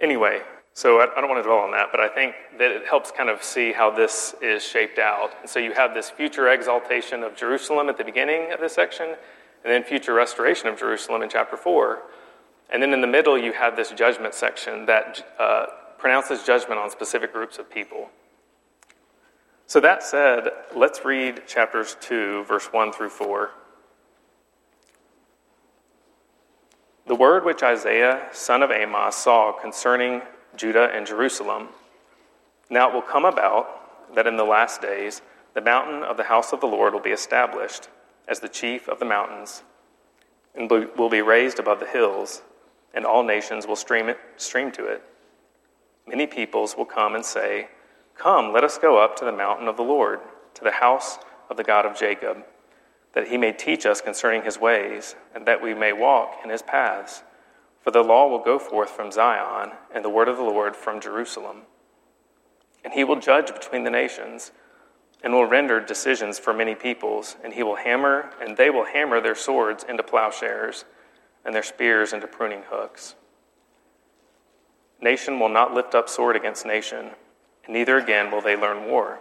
Anyway, 0.00 0.42
so 0.78 1.00
I, 1.00 1.08
I, 1.16 1.20
don't 1.20 1.28
want 1.28 1.40
to 1.40 1.42
dwell 1.42 1.58
on 1.58 1.72
that, 1.72 1.88
but 1.90 1.98
I 1.98 2.06
think 2.06 2.36
that 2.56 2.70
it 2.70 2.86
helps 2.86 3.10
kind 3.10 3.28
of 3.28 3.42
see 3.42 3.72
how 3.72 3.90
this 3.90 4.36
is 4.40 4.62
shaped 4.62 5.00
out. 5.00 5.32
And 5.40 5.50
so 5.50 5.58
you 5.58 5.72
have 5.72 5.92
this 5.92 6.08
future 6.08 6.48
exaltation 6.50 7.24
of 7.24 7.34
Jerusalem 7.34 7.88
at 7.88 7.98
the 7.98 8.04
beginning 8.04 8.52
of 8.52 8.60
this 8.60 8.74
section, 8.74 9.08
and 9.08 9.16
then 9.64 9.82
future 9.82 10.14
restoration 10.14 10.68
of 10.68 10.78
Jerusalem 10.78 11.22
in 11.22 11.30
chapter 11.30 11.56
4. 11.56 11.98
And 12.70 12.80
then 12.80 12.92
in 12.92 13.00
the 13.00 13.08
middle, 13.08 13.36
you 13.36 13.52
have 13.54 13.74
this 13.74 13.90
judgment 13.90 14.34
section 14.34 14.86
that 14.86 15.34
uh, 15.40 15.66
pronounces 15.98 16.44
judgment 16.44 16.78
on 16.78 16.90
specific 16.90 17.32
groups 17.32 17.58
of 17.58 17.68
people. 17.68 18.10
So, 19.66 19.80
that 19.80 20.04
said, 20.04 20.44
let's 20.76 21.04
read 21.04 21.48
chapters 21.48 21.96
2, 22.02 22.44
verse 22.44 22.66
1 22.66 22.92
through 22.92 23.10
4. 23.10 23.50
The 27.08 27.16
word 27.16 27.44
which 27.44 27.64
Isaiah, 27.64 28.28
son 28.30 28.62
of 28.62 28.70
Amos, 28.70 29.16
saw 29.16 29.50
concerning 29.50 30.22
Judah 30.58 30.90
and 30.92 31.06
Jerusalem. 31.06 31.68
Now 32.68 32.88
it 32.88 32.94
will 32.94 33.02
come 33.02 33.24
about 33.24 34.14
that 34.14 34.26
in 34.26 34.36
the 34.36 34.44
last 34.44 34.82
days 34.82 35.22
the 35.54 35.60
mountain 35.60 36.02
of 36.02 36.16
the 36.16 36.24
house 36.24 36.52
of 36.52 36.60
the 36.60 36.66
Lord 36.66 36.92
will 36.92 37.00
be 37.00 37.10
established 37.10 37.88
as 38.28 38.40
the 38.40 38.48
chief 38.48 38.88
of 38.88 38.98
the 38.98 39.06
mountains, 39.06 39.62
and 40.54 40.70
will 40.70 41.08
be 41.08 41.22
raised 41.22 41.58
above 41.58 41.80
the 41.80 41.86
hills, 41.86 42.42
and 42.92 43.06
all 43.06 43.22
nations 43.22 43.66
will 43.66 43.76
stream, 43.76 44.08
it, 44.08 44.18
stream 44.36 44.70
to 44.72 44.84
it. 44.84 45.02
Many 46.06 46.26
peoples 46.26 46.76
will 46.76 46.84
come 46.84 47.14
and 47.14 47.24
say, 47.24 47.68
Come, 48.16 48.52
let 48.52 48.64
us 48.64 48.76
go 48.76 48.98
up 48.98 49.16
to 49.16 49.24
the 49.24 49.32
mountain 49.32 49.68
of 49.68 49.76
the 49.76 49.82
Lord, 49.82 50.20
to 50.54 50.64
the 50.64 50.72
house 50.72 51.18
of 51.48 51.56
the 51.56 51.64
God 51.64 51.86
of 51.86 51.96
Jacob 51.96 52.44
that 53.18 53.28
he 53.28 53.36
may 53.36 53.52
teach 53.52 53.86
us 53.86 54.00
concerning 54.00 54.42
his 54.42 54.60
ways, 54.60 55.16
and 55.34 55.46
that 55.46 55.62
we 55.62 55.74
may 55.74 55.92
walk 55.92 56.38
in 56.44 56.50
his 56.50 56.62
paths. 56.62 57.22
For 57.88 57.92
the 57.92 58.02
law 58.02 58.28
will 58.28 58.40
go 58.44 58.58
forth 58.58 58.90
from 58.90 59.10
Zion, 59.10 59.72
and 59.90 60.04
the 60.04 60.10
word 60.10 60.28
of 60.28 60.36
the 60.36 60.42
Lord 60.42 60.76
from 60.76 61.00
Jerusalem. 61.00 61.62
And 62.84 62.92
he 62.92 63.02
will 63.02 63.18
judge 63.18 63.50
between 63.50 63.84
the 63.84 63.90
nations, 63.90 64.52
and 65.24 65.32
will 65.32 65.46
render 65.46 65.80
decisions 65.80 66.38
for 66.38 66.52
many 66.52 66.74
peoples, 66.74 67.36
and 67.42 67.54
he 67.54 67.62
will 67.62 67.76
hammer, 67.76 68.28
and 68.42 68.58
they 68.58 68.68
will 68.68 68.84
hammer 68.84 69.22
their 69.22 69.34
swords 69.34 69.84
into 69.88 70.02
plowshares, 70.02 70.84
and 71.46 71.54
their 71.54 71.62
spears 71.62 72.12
into 72.12 72.26
pruning 72.26 72.64
hooks. 72.68 73.14
Nation 75.00 75.40
will 75.40 75.48
not 75.48 75.72
lift 75.72 75.94
up 75.94 76.10
sword 76.10 76.36
against 76.36 76.66
nation, 76.66 77.12
and 77.64 77.72
neither 77.72 77.96
again 77.96 78.30
will 78.30 78.42
they 78.42 78.54
learn 78.54 78.86
war. 78.86 79.18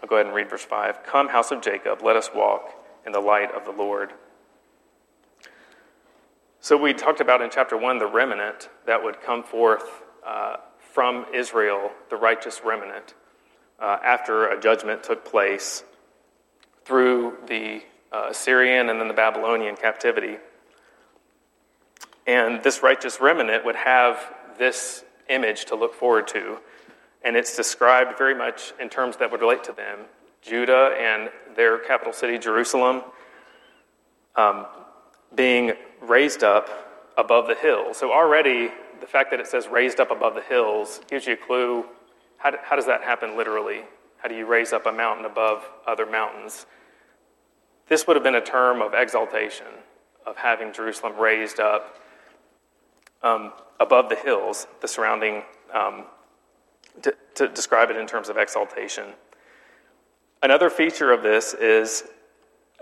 I'll 0.00 0.08
go 0.08 0.14
ahead 0.14 0.26
and 0.26 0.34
read 0.36 0.48
verse 0.48 0.64
5. 0.64 1.02
Come, 1.02 1.30
house 1.30 1.50
of 1.50 1.60
Jacob, 1.60 2.02
let 2.04 2.14
us 2.14 2.30
walk 2.32 2.72
in 3.04 3.10
the 3.10 3.18
light 3.18 3.52
of 3.52 3.64
the 3.64 3.72
Lord. 3.72 4.12
So, 6.66 6.76
we 6.76 6.94
talked 6.94 7.20
about 7.20 7.42
in 7.42 7.48
chapter 7.48 7.76
1 7.76 7.98
the 8.00 8.08
remnant 8.08 8.70
that 8.86 9.00
would 9.00 9.20
come 9.20 9.44
forth 9.44 10.02
uh, 10.26 10.56
from 10.80 11.24
Israel, 11.32 11.92
the 12.10 12.16
righteous 12.16 12.62
remnant, 12.64 13.14
uh, 13.78 13.98
after 14.04 14.48
a 14.48 14.60
judgment 14.60 15.04
took 15.04 15.24
place 15.24 15.84
through 16.84 17.36
the 17.46 17.84
uh, 18.10 18.30
Assyrian 18.30 18.88
and 18.88 18.98
then 18.98 19.06
the 19.06 19.14
Babylonian 19.14 19.76
captivity. 19.76 20.38
And 22.26 22.60
this 22.64 22.82
righteous 22.82 23.20
remnant 23.20 23.64
would 23.64 23.76
have 23.76 24.34
this 24.58 25.04
image 25.28 25.66
to 25.66 25.76
look 25.76 25.94
forward 25.94 26.26
to 26.26 26.58
and 27.22 27.36
it's 27.36 27.54
described 27.54 28.18
very 28.18 28.34
much 28.34 28.72
in 28.80 28.88
terms 28.88 29.18
that 29.18 29.30
would 29.30 29.40
relate 29.40 29.62
to 29.62 29.72
them 29.72 30.00
Judah 30.42 30.96
and 30.98 31.30
their 31.54 31.78
capital 31.78 32.12
city, 32.12 32.38
Jerusalem, 32.38 33.02
um, 34.34 34.66
being 35.32 35.72
raised 36.08 36.42
up 36.42 36.68
above 37.16 37.46
the 37.46 37.54
hills. 37.54 37.96
So, 37.98 38.12
already, 38.12 38.70
the 39.00 39.06
fact 39.06 39.30
that 39.30 39.40
it 39.40 39.46
says 39.46 39.68
raised 39.68 40.00
up 40.00 40.10
above 40.10 40.34
the 40.34 40.42
hills 40.42 41.00
gives 41.08 41.26
you 41.26 41.34
a 41.34 41.36
clue. 41.36 41.84
How, 42.38 42.52
how 42.62 42.76
does 42.76 42.86
that 42.86 43.02
happen 43.02 43.36
literally? 43.36 43.82
How 44.18 44.28
do 44.28 44.36
you 44.36 44.46
raise 44.46 44.72
up 44.72 44.86
a 44.86 44.92
mountain 44.92 45.24
above 45.24 45.68
other 45.86 46.06
mountains? 46.06 46.66
This 47.88 48.06
would 48.06 48.16
have 48.16 48.24
been 48.24 48.34
a 48.34 48.40
term 48.40 48.82
of 48.82 48.94
exaltation, 48.94 49.66
of 50.26 50.36
having 50.36 50.72
Jerusalem 50.72 51.16
raised 51.18 51.60
up 51.60 51.96
um, 53.22 53.52
above 53.78 54.08
the 54.08 54.16
hills, 54.16 54.66
the 54.80 54.88
surrounding 54.88 55.42
um, 55.72 56.04
to, 57.02 57.14
to 57.34 57.48
describe 57.48 57.90
it 57.90 57.96
in 57.96 58.06
terms 58.06 58.28
of 58.28 58.36
exaltation. 58.36 59.06
Another 60.42 60.70
feature 60.70 61.12
of 61.12 61.22
this 61.22 61.54
is 61.54 62.04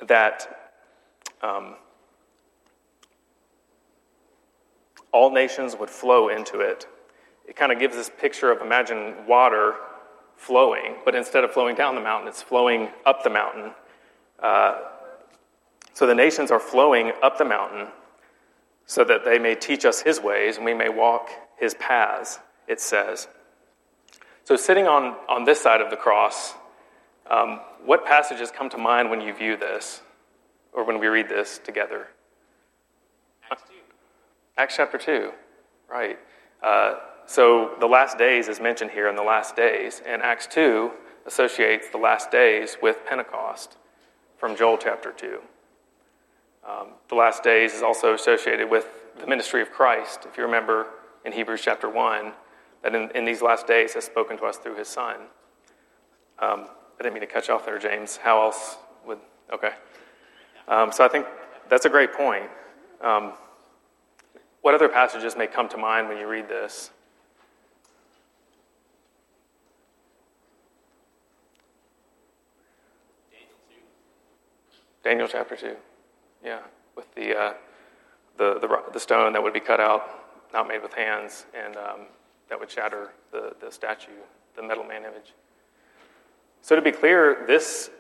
that 0.07 0.73
um, 1.43 1.77
all 5.15 5.31
nations 5.31 5.77
would 5.77 5.89
flow 5.89 6.29
into 6.29 6.59
it. 6.59 6.89
It 7.47 7.55
kind 7.55 7.71
of 7.71 7.79
gives 7.79 7.95
this 7.95 8.11
picture 8.11 8.51
of 8.51 8.61
imagine 8.61 9.15
water 9.29 9.77
flowing, 10.37 10.97
but 11.05 11.15
instead 11.15 11.45
of 11.45 11.53
flowing 11.53 11.77
down 11.77 11.95
the 11.95 12.01
mountain, 12.01 12.29
it's 12.29 12.43
flowing 12.43 12.89
up 13.07 13.23
the 13.23 13.31
mountain. 13.31 13.71
Uh, 14.43 14.81
so 15.93 16.07
the 16.07 16.15
nations 16.15 16.51
are 16.51 16.59
flowing 16.59 17.13
up 17.23 17.39
the 17.39 17.45
mountain 17.45 17.87
so 18.87 19.05
that 19.05 19.25
they 19.25 19.39
may 19.39 19.55
teach 19.55 19.85
us 19.85 20.03
his 20.03 20.21
ways 20.21 20.57
and 20.57 20.65
we 20.65 20.75
may 20.75 20.89
walk 20.89 21.31
his 21.59 21.75
paths, 21.75 22.41
it 22.67 22.81
says. 22.81 23.29
So, 24.43 24.57
sitting 24.57 24.87
on, 24.87 25.17
on 25.29 25.45
this 25.45 25.61
side 25.61 25.81
of 25.81 25.91
the 25.91 25.97
cross, 25.97 26.55
um, 27.31 27.61
what 27.87 28.05
passages 28.05 28.51
come 28.51 28.69
to 28.71 28.79
mind 28.79 29.09
when 29.09 29.21
you 29.21 29.33
view 29.33 29.57
this 29.57 30.03
or 30.73 30.85
when 30.85 30.99
we 30.99 31.07
read 31.07 31.29
this 31.29 31.59
together? 31.59 32.09
Acts 34.57 34.77
chapter 34.77 34.99
2, 34.99 35.33
right. 35.91 36.17
Uh, 36.63 36.95
so, 37.27 37.73
the 37.81 37.87
last 37.87 38.19
days 38.19 38.49
is 38.49 38.61
mentioned 38.61 38.93
here 38.93 39.09
in 39.09 39.17
the 39.17 39.23
last 39.23 39.57
days, 39.57 40.01
and 40.07 40.23
Acts 40.23 40.47
2 40.47 40.93
associates 41.27 41.89
the 41.91 41.99
last 41.99 42.31
days 42.31 42.77
with 42.81 43.05
Pentecost 43.05 43.77
from 44.39 44.55
Joel 44.55 44.79
chapter 44.79 45.11
2. 45.11 45.41
Um, 46.69 46.89
the 47.09 47.17
last 47.17 47.43
days 47.43 47.75
is 47.75 47.83
also 47.83 48.15
associated 48.15 48.71
with 48.71 48.87
the 49.19 49.27
ministry 49.27 49.61
of 49.61 49.73
Christ. 49.73 50.21
If 50.31 50.37
you 50.37 50.45
remember 50.45 50.87
in 51.25 51.33
Hebrews 51.33 51.63
chapter 51.63 51.89
1, 51.89 52.33
that 52.85 52.95
in, 52.95 53.11
in 53.13 53.25
these 53.25 53.43
last 53.43 53.67
days 53.67 53.95
has 53.95 54.05
spoken 54.05 54.37
to 54.37 54.45
us 54.45 54.59
through 54.59 54.77
his 54.77 54.87
Son. 54.87 55.17
Um, 56.39 56.69
I 57.01 57.03
didn't 57.03 57.15
mean 57.15 57.23
to 57.23 57.27
cut 57.27 57.49
you 57.49 57.55
off 57.55 57.67
there, 57.67 57.79
James. 57.81 58.19
How 58.19 58.41
else 58.43 58.77
would. 59.05 59.19
Okay. 59.53 59.73
Um, 60.69 60.93
so 60.93 61.05
I 61.05 61.09
think 61.09 61.27
that's 61.69 61.87
a 61.87 61.91
great 61.91 62.13
point. 62.13 62.51
What 64.65 64.75
other 64.75 64.89
passages 64.89 65.37
may 65.37 65.47
come 65.47 65.69
to 65.69 65.77
mind 65.77 66.09
when 66.09 66.17
you 66.17 66.27
read 66.27 66.49
this? 66.49 66.89
Daniel 73.31 73.59
2. 73.69 75.07
Daniel 75.07 75.29
chapter 75.31 75.55
2. 75.55 75.77
Yeah, 76.43 76.61
with 76.97 77.15
the, 77.15 77.39
uh, 77.39 77.53
the, 78.39 78.59
the, 78.59 78.83
the 78.95 78.99
stone 78.99 79.35
that 79.35 79.43
would 79.43 79.53
be 79.53 79.61
cut 79.61 79.81
out, 79.81 80.09
not 80.55 80.67
made 80.67 80.81
with 80.81 80.95
hands, 80.95 81.45
and 81.55 81.77
um, 81.77 82.01
that 82.49 82.59
would 82.59 82.71
shatter 82.71 83.13
the, 83.33 83.55
the 83.61 83.71
statue, 83.71 84.13
the 84.57 84.63
metal 84.63 84.85
man 84.85 85.03
image. 85.03 85.35
So, 86.63 86.75
to 86.75 86.81
be 86.81 86.91
clear, 86.91 87.45
this 87.47 87.91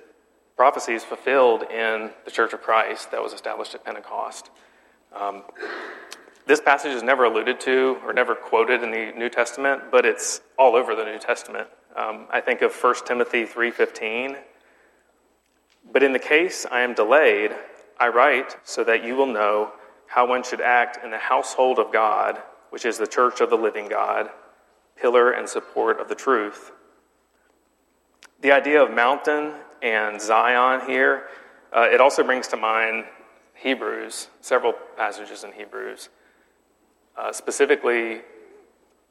prophecy 0.56 0.94
is 0.94 1.04
fulfilled 1.04 1.64
in 1.64 2.10
the 2.24 2.30
Church 2.30 2.54
of 2.54 2.62
Christ 2.62 3.10
that 3.10 3.22
was 3.22 3.34
established 3.34 3.74
at 3.74 3.84
Pentecost. 3.84 4.48
Um, 5.14 5.42
this 6.46 6.60
passage 6.60 6.92
is 6.92 7.02
never 7.02 7.24
alluded 7.24 7.60
to 7.60 7.98
or 8.04 8.12
never 8.12 8.34
quoted 8.34 8.82
in 8.82 8.90
the 8.90 9.12
New 9.16 9.30
Testament, 9.30 9.84
but 9.90 10.04
it's 10.04 10.42
all 10.58 10.76
over 10.76 10.94
the 10.94 11.04
New 11.04 11.18
Testament. 11.18 11.68
Um, 11.96 12.26
I 12.30 12.40
think 12.40 12.60
of 12.60 12.72
1 12.74 13.06
Timothy 13.06 13.46
3:15. 13.46 14.36
But 15.90 16.02
in 16.02 16.12
the 16.12 16.18
case 16.18 16.66
I 16.70 16.80
am 16.80 16.94
delayed, 16.94 17.54
I 17.98 18.08
write 18.08 18.56
so 18.64 18.84
that 18.84 19.04
you 19.04 19.16
will 19.16 19.26
know 19.26 19.72
how 20.06 20.26
one 20.26 20.42
should 20.42 20.60
act 20.60 21.02
in 21.02 21.10
the 21.10 21.18
household 21.18 21.78
of 21.78 21.92
God, 21.92 22.42
which 22.70 22.84
is 22.84 22.98
the 22.98 23.06
church 23.06 23.40
of 23.40 23.50
the 23.50 23.56
living 23.56 23.88
God, 23.88 24.30
pillar 24.96 25.30
and 25.30 25.48
support 25.48 26.00
of 26.00 26.08
the 26.08 26.14
truth. 26.14 26.72
The 28.40 28.52
idea 28.52 28.82
of 28.82 28.92
mountain 28.92 29.54
and 29.82 30.20
Zion 30.20 30.88
here, 30.88 31.28
uh, 31.72 31.88
it 31.90 32.00
also 32.00 32.22
brings 32.22 32.48
to 32.48 32.56
mind 32.56 33.06
Hebrews, 33.54 34.28
several 34.40 34.74
passages 34.96 35.44
in 35.44 35.52
Hebrews. 35.52 36.10
Uh, 37.16 37.32
specifically, 37.32 38.22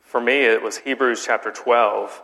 for 0.02 0.20
me, 0.20 0.44
it 0.44 0.62
was 0.62 0.78
Hebrews 0.78 1.24
chapter 1.26 1.52
12, 1.52 2.22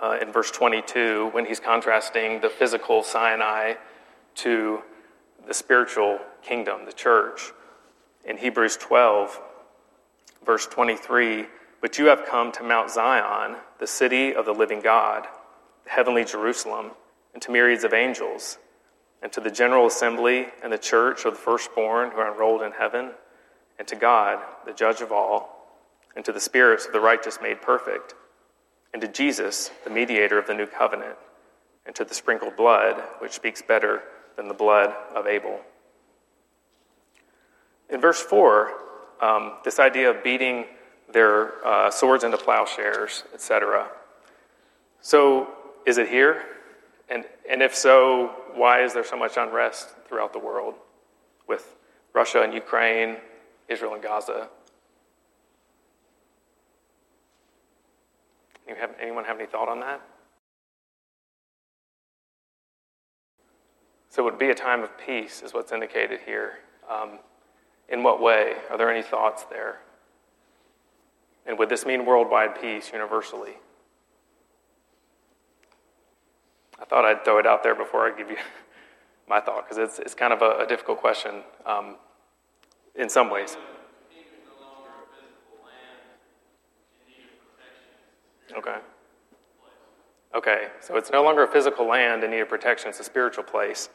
uh, 0.00 0.18
in 0.22 0.30
verse 0.32 0.50
22, 0.52 1.30
when 1.32 1.44
he's 1.44 1.58
contrasting 1.58 2.40
the 2.40 2.48
physical 2.48 3.02
Sinai 3.02 3.74
to 4.36 4.80
the 5.46 5.52
spiritual 5.52 6.20
kingdom, 6.40 6.86
the 6.86 6.92
church. 6.92 7.52
In 8.24 8.36
Hebrews 8.36 8.76
12, 8.76 9.40
verse 10.46 10.66
23, 10.66 11.46
but 11.80 11.98
you 11.98 12.06
have 12.06 12.24
come 12.24 12.52
to 12.52 12.62
Mount 12.62 12.90
Zion, 12.90 13.56
the 13.80 13.86
city 13.88 14.34
of 14.34 14.44
the 14.44 14.52
living 14.52 14.80
God, 14.80 15.26
the 15.84 15.90
heavenly 15.90 16.24
Jerusalem, 16.24 16.92
and 17.32 17.42
to 17.42 17.50
myriads 17.50 17.82
of 17.82 17.92
angels, 17.92 18.58
and 19.20 19.32
to 19.32 19.40
the 19.40 19.50
general 19.50 19.86
assembly 19.86 20.46
and 20.62 20.72
the 20.72 20.78
church 20.78 21.24
of 21.24 21.34
the 21.34 21.40
firstborn 21.40 22.12
who 22.12 22.18
are 22.18 22.32
enrolled 22.32 22.62
in 22.62 22.72
heaven, 22.72 23.10
and 23.80 23.88
to 23.88 23.96
God, 23.96 24.40
the 24.66 24.74
judge 24.74 25.00
of 25.00 25.10
all, 25.10 25.80
and 26.14 26.22
to 26.26 26.32
the 26.32 26.38
spirits 26.38 26.84
of 26.84 26.92
the 26.92 27.00
righteous 27.00 27.38
made 27.40 27.62
perfect, 27.62 28.14
and 28.92 29.00
to 29.00 29.08
Jesus, 29.08 29.70
the 29.84 29.90
mediator 29.90 30.38
of 30.38 30.46
the 30.46 30.52
new 30.52 30.66
covenant, 30.66 31.16
and 31.86 31.94
to 31.94 32.04
the 32.04 32.12
sprinkled 32.12 32.56
blood, 32.56 33.02
which 33.20 33.32
speaks 33.32 33.62
better 33.62 34.02
than 34.36 34.48
the 34.48 34.54
blood 34.54 34.94
of 35.16 35.26
Abel. 35.26 35.60
In 37.88 38.02
verse 38.02 38.20
4, 38.20 38.70
um, 39.22 39.52
this 39.64 39.80
idea 39.80 40.10
of 40.10 40.22
beating 40.22 40.66
their 41.10 41.66
uh, 41.66 41.90
swords 41.90 42.22
into 42.22 42.36
plowshares, 42.36 43.24
etc. 43.32 43.88
So, 45.00 45.48
is 45.86 45.96
it 45.96 46.10
here? 46.10 46.42
And, 47.08 47.24
and 47.50 47.62
if 47.62 47.74
so, 47.74 48.32
why 48.54 48.82
is 48.82 48.92
there 48.92 49.04
so 49.04 49.16
much 49.16 49.38
unrest 49.38 49.88
throughout 50.06 50.34
the 50.34 50.38
world 50.38 50.74
with 51.48 51.76
Russia 52.12 52.42
and 52.42 52.52
Ukraine, 52.52 53.16
Israel 53.70 53.94
and 53.94 54.02
Gaza? 54.02 54.48
Have, 58.78 58.90
anyone 59.00 59.24
have 59.24 59.38
any 59.38 59.46
thought 59.46 59.68
on 59.68 59.80
that? 59.80 60.00
So, 64.08 64.22
it 64.22 64.24
would 64.24 64.38
be 64.38 64.50
a 64.50 64.54
time 64.54 64.82
of 64.82 64.90
peace, 64.98 65.42
is 65.42 65.54
what's 65.54 65.72
indicated 65.72 66.20
here. 66.24 66.58
Um, 66.88 67.18
in 67.88 68.02
what 68.02 68.20
way? 68.22 68.54
Are 68.70 68.78
there 68.78 68.90
any 68.90 69.02
thoughts 69.02 69.44
there? 69.44 69.80
And 71.46 71.58
would 71.58 71.68
this 71.68 71.84
mean 71.84 72.06
worldwide 72.06 72.60
peace 72.60 72.90
universally? 72.92 73.54
I 76.80 76.84
thought 76.84 77.04
I'd 77.04 77.24
throw 77.24 77.38
it 77.38 77.46
out 77.46 77.62
there 77.62 77.74
before 77.74 78.06
I 78.06 78.16
give 78.16 78.30
you 78.30 78.36
my 79.28 79.40
thought, 79.40 79.68
because 79.68 79.78
it's, 79.78 79.98
it's 79.98 80.14
kind 80.14 80.32
of 80.32 80.42
a, 80.42 80.64
a 80.64 80.66
difficult 80.66 80.98
question 80.98 81.42
um, 81.66 81.96
in 82.94 83.08
some 83.08 83.30
ways. 83.30 83.56
Okay. 88.56 88.76
Okay, 90.32 90.68
so 90.80 90.96
it's 90.96 91.10
no 91.10 91.24
longer 91.24 91.42
a 91.42 91.48
physical 91.48 91.86
land 91.86 92.22
in 92.22 92.30
need 92.30 92.40
of 92.40 92.48
protection, 92.48 92.88
it's 92.88 93.00
a 93.00 93.04
spiritual 93.04 93.42
place. 93.42 93.88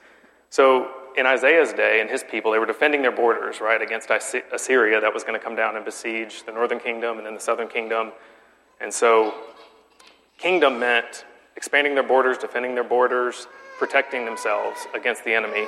So 0.49 0.91
in 1.17 1.25
Isaiah's 1.25 1.71
day 1.71 2.01
and 2.01 2.09
his 2.09 2.23
people, 2.23 2.51
they 2.51 2.59
were 2.59 2.65
defending 2.65 3.01
their 3.01 3.11
borders, 3.11 3.61
right, 3.61 3.81
against 3.81 4.09
Assyria 4.09 4.99
that 4.99 5.13
was 5.13 5.23
going 5.23 5.39
to 5.39 5.43
come 5.43 5.55
down 5.55 5.75
and 5.77 5.85
besiege 5.85 6.43
the 6.45 6.51
northern 6.51 6.79
kingdom 6.79 7.17
and 7.17 7.25
then 7.25 7.35
the 7.35 7.39
southern 7.39 7.69
kingdom. 7.69 8.11
And 8.81 8.93
so 8.93 9.33
kingdom 10.37 10.79
meant 10.79 11.25
expanding 11.55 11.93
their 11.95 12.03
borders, 12.03 12.37
defending 12.37 12.75
their 12.75 12.83
borders, 12.83 13.47
protecting 13.79 14.25
themselves 14.25 14.87
against 14.93 15.23
the 15.23 15.33
enemy. 15.33 15.67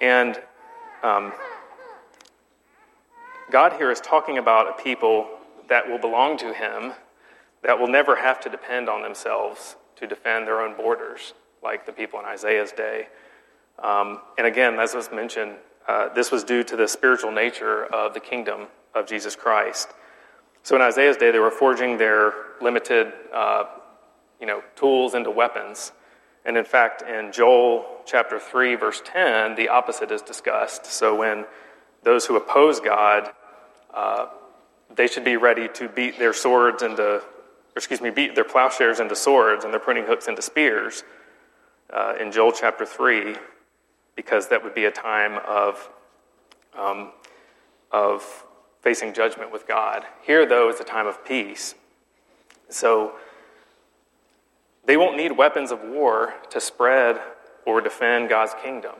And 0.00 0.40
um, 1.04 1.32
God 3.52 3.74
here 3.74 3.90
is 3.90 4.00
talking 4.00 4.38
about 4.38 4.66
a 4.66 4.82
people 4.82 5.28
that 5.68 5.86
will 5.86 5.98
belong 5.98 6.38
to 6.38 6.54
Him, 6.54 6.94
that 7.62 7.78
will 7.78 7.86
never 7.86 8.16
have 8.16 8.40
to 8.40 8.48
depend 8.48 8.88
on 8.88 9.02
themselves 9.02 9.76
to 9.96 10.06
defend 10.06 10.46
their 10.46 10.62
own 10.62 10.74
borders, 10.74 11.34
like 11.62 11.84
the 11.84 11.92
people 11.92 12.18
in 12.18 12.24
Isaiah's 12.24 12.72
day. 12.72 13.08
Um, 13.78 14.22
and 14.38 14.46
again, 14.46 14.80
as 14.80 14.94
was 14.94 15.10
mentioned, 15.12 15.56
uh, 15.86 16.08
this 16.14 16.32
was 16.32 16.44
due 16.44 16.64
to 16.64 16.76
the 16.76 16.88
spiritual 16.88 17.30
nature 17.30 17.84
of 17.84 18.14
the 18.14 18.20
kingdom 18.20 18.68
of 18.94 19.06
Jesus 19.06 19.36
Christ. 19.36 19.90
So 20.62 20.74
in 20.74 20.80
Isaiah's 20.80 21.18
day, 21.18 21.30
they 21.30 21.38
were 21.38 21.50
forging 21.50 21.98
their 21.98 22.32
limited, 22.62 23.12
uh, 23.34 23.64
you 24.40 24.46
know, 24.46 24.62
tools 24.76 25.14
into 25.14 25.30
weapons. 25.30 25.92
And 26.46 26.56
in 26.56 26.64
fact, 26.64 27.02
in 27.02 27.30
Joel 27.32 27.84
chapter 28.06 28.38
3, 28.40 28.76
verse 28.76 29.02
10, 29.04 29.56
the 29.56 29.68
opposite 29.68 30.10
is 30.10 30.22
discussed. 30.22 30.86
So 30.86 31.14
when 31.14 31.44
those 32.02 32.24
who 32.24 32.36
oppose 32.36 32.80
God, 32.80 33.30
uh, 33.94 34.26
they 34.94 35.06
should 35.06 35.24
be 35.24 35.36
ready 35.36 35.68
to 35.68 35.88
beat 35.88 36.18
their 36.18 36.32
swords 36.32 36.82
into, 36.82 37.22
excuse 37.76 38.00
me, 38.00 38.10
beat 38.10 38.34
their 38.34 38.44
plowshares 38.44 39.00
into 39.00 39.16
swords 39.16 39.64
and 39.64 39.72
their 39.72 39.80
pruning 39.80 40.04
hooks 40.04 40.28
into 40.28 40.42
spears. 40.42 41.04
Uh, 41.92 42.14
in 42.18 42.32
Joel 42.32 42.52
chapter 42.52 42.86
3, 42.86 43.36
because 44.16 44.48
that 44.48 44.64
would 44.64 44.74
be 44.74 44.86
a 44.86 44.90
time 44.90 45.38
of, 45.46 45.90
um, 46.78 47.12
of 47.90 48.46
facing 48.80 49.12
judgment 49.12 49.52
with 49.52 49.68
God. 49.68 50.04
Here, 50.22 50.46
though, 50.46 50.70
is 50.70 50.80
a 50.80 50.84
time 50.84 51.06
of 51.06 51.22
peace. 51.22 51.74
So 52.70 53.12
they 54.86 54.96
won't 54.96 55.16
need 55.16 55.32
weapons 55.32 55.70
of 55.70 55.82
war 55.82 56.34
to 56.50 56.60
spread 56.60 57.20
or 57.66 57.80
defend 57.80 58.28
God's 58.28 58.54
kingdom. 58.62 58.94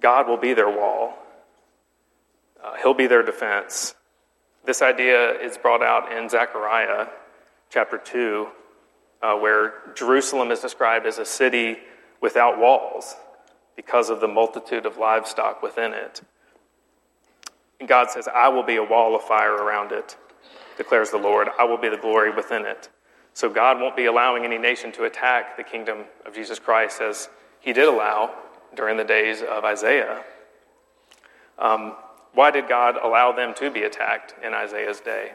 God 0.00 0.28
will 0.28 0.36
be 0.36 0.54
their 0.54 0.70
wall, 0.70 1.14
uh, 2.62 2.74
He'll 2.82 2.94
be 2.94 3.06
their 3.06 3.22
defense. 3.22 3.94
This 4.64 4.82
idea 4.82 5.32
is 5.40 5.58
brought 5.58 5.82
out 5.82 6.12
in 6.12 6.28
Zechariah 6.28 7.08
chapter 7.70 7.98
2, 7.98 8.46
uh, 9.22 9.36
where 9.36 9.74
Jerusalem 9.94 10.50
is 10.50 10.60
described 10.60 11.06
as 11.06 11.18
a 11.18 11.24
city 11.24 11.78
without 12.20 12.58
walls 12.58 13.16
because 13.74 14.10
of 14.10 14.20
the 14.20 14.28
multitude 14.28 14.86
of 14.86 14.98
livestock 14.98 15.62
within 15.62 15.92
it. 15.92 16.22
And 17.80 17.88
God 17.88 18.10
says, 18.10 18.28
I 18.28 18.48
will 18.48 18.62
be 18.62 18.76
a 18.76 18.84
wall 18.84 19.16
of 19.16 19.22
fire 19.22 19.54
around 19.54 19.90
it, 19.90 20.16
declares 20.76 21.10
the 21.10 21.18
Lord. 21.18 21.48
I 21.58 21.64
will 21.64 21.78
be 21.78 21.88
the 21.88 21.96
glory 21.96 22.30
within 22.30 22.64
it. 22.64 22.88
So 23.34 23.48
God 23.48 23.80
won't 23.80 23.96
be 23.96 24.04
allowing 24.04 24.44
any 24.44 24.58
nation 24.58 24.92
to 24.92 25.04
attack 25.04 25.56
the 25.56 25.64
kingdom 25.64 26.04
of 26.26 26.34
Jesus 26.34 26.58
Christ 26.58 27.00
as 27.00 27.28
he 27.60 27.72
did 27.72 27.88
allow 27.88 28.34
during 28.76 28.96
the 28.96 29.04
days 29.04 29.42
of 29.42 29.64
Isaiah. 29.64 30.22
Um, 31.58 31.94
why 32.34 32.50
did 32.50 32.68
God 32.68 32.96
allow 33.02 33.32
them 33.32 33.54
to 33.54 33.70
be 33.70 33.82
attacked 33.82 34.34
in 34.44 34.54
Isaiah's 34.54 35.00
day? 35.00 35.32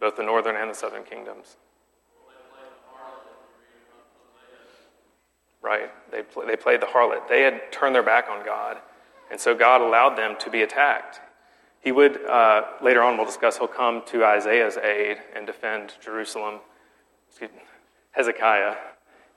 Both 0.00 0.16
the 0.16 0.22
northern 0.22 0.56
and 0.56 0.70
the 0.70 0.74
southern 0.74 1.04
kingdoms. 1.04 1.56
Right. 5.62 5.90
They, 6.10 6.22
they 6.46 6.56
played 6.56 6.82
the 6.82 6.86
harlot. 6.86 7.26
They 7.26 7.40
had 7.40 7.72
turned 7.72 7.94
their 7.94 8.02
back 8.02 8.28
on 8.28 8.44
God. 8.44 8.76
And 9.30 9.40
so 9.40 9.54
God 9.54 9.80
allowed 9.80 10.14
them 10.16 10.36
to 10.40 10.50
be 10.50 10.60
attacked. 10.60 11.20
He 11.80 11.90
would, 11.90 12.22
uh, 12.26 12.64
later 12.82 13.02
on, 13.02 13.16
we'll 13.16 13.24
discuss, 13.24 13.56
he'll 13.56 13.66
come 13.66 14.02
to 14.06 14.24
Isaiah's 14.24 14.76
aid 14.76 15.18
and 15.34 15.46
defend 15.46 15.94
Jerusalem. 16.02 16.60
Hezekiah. 18.12 18.76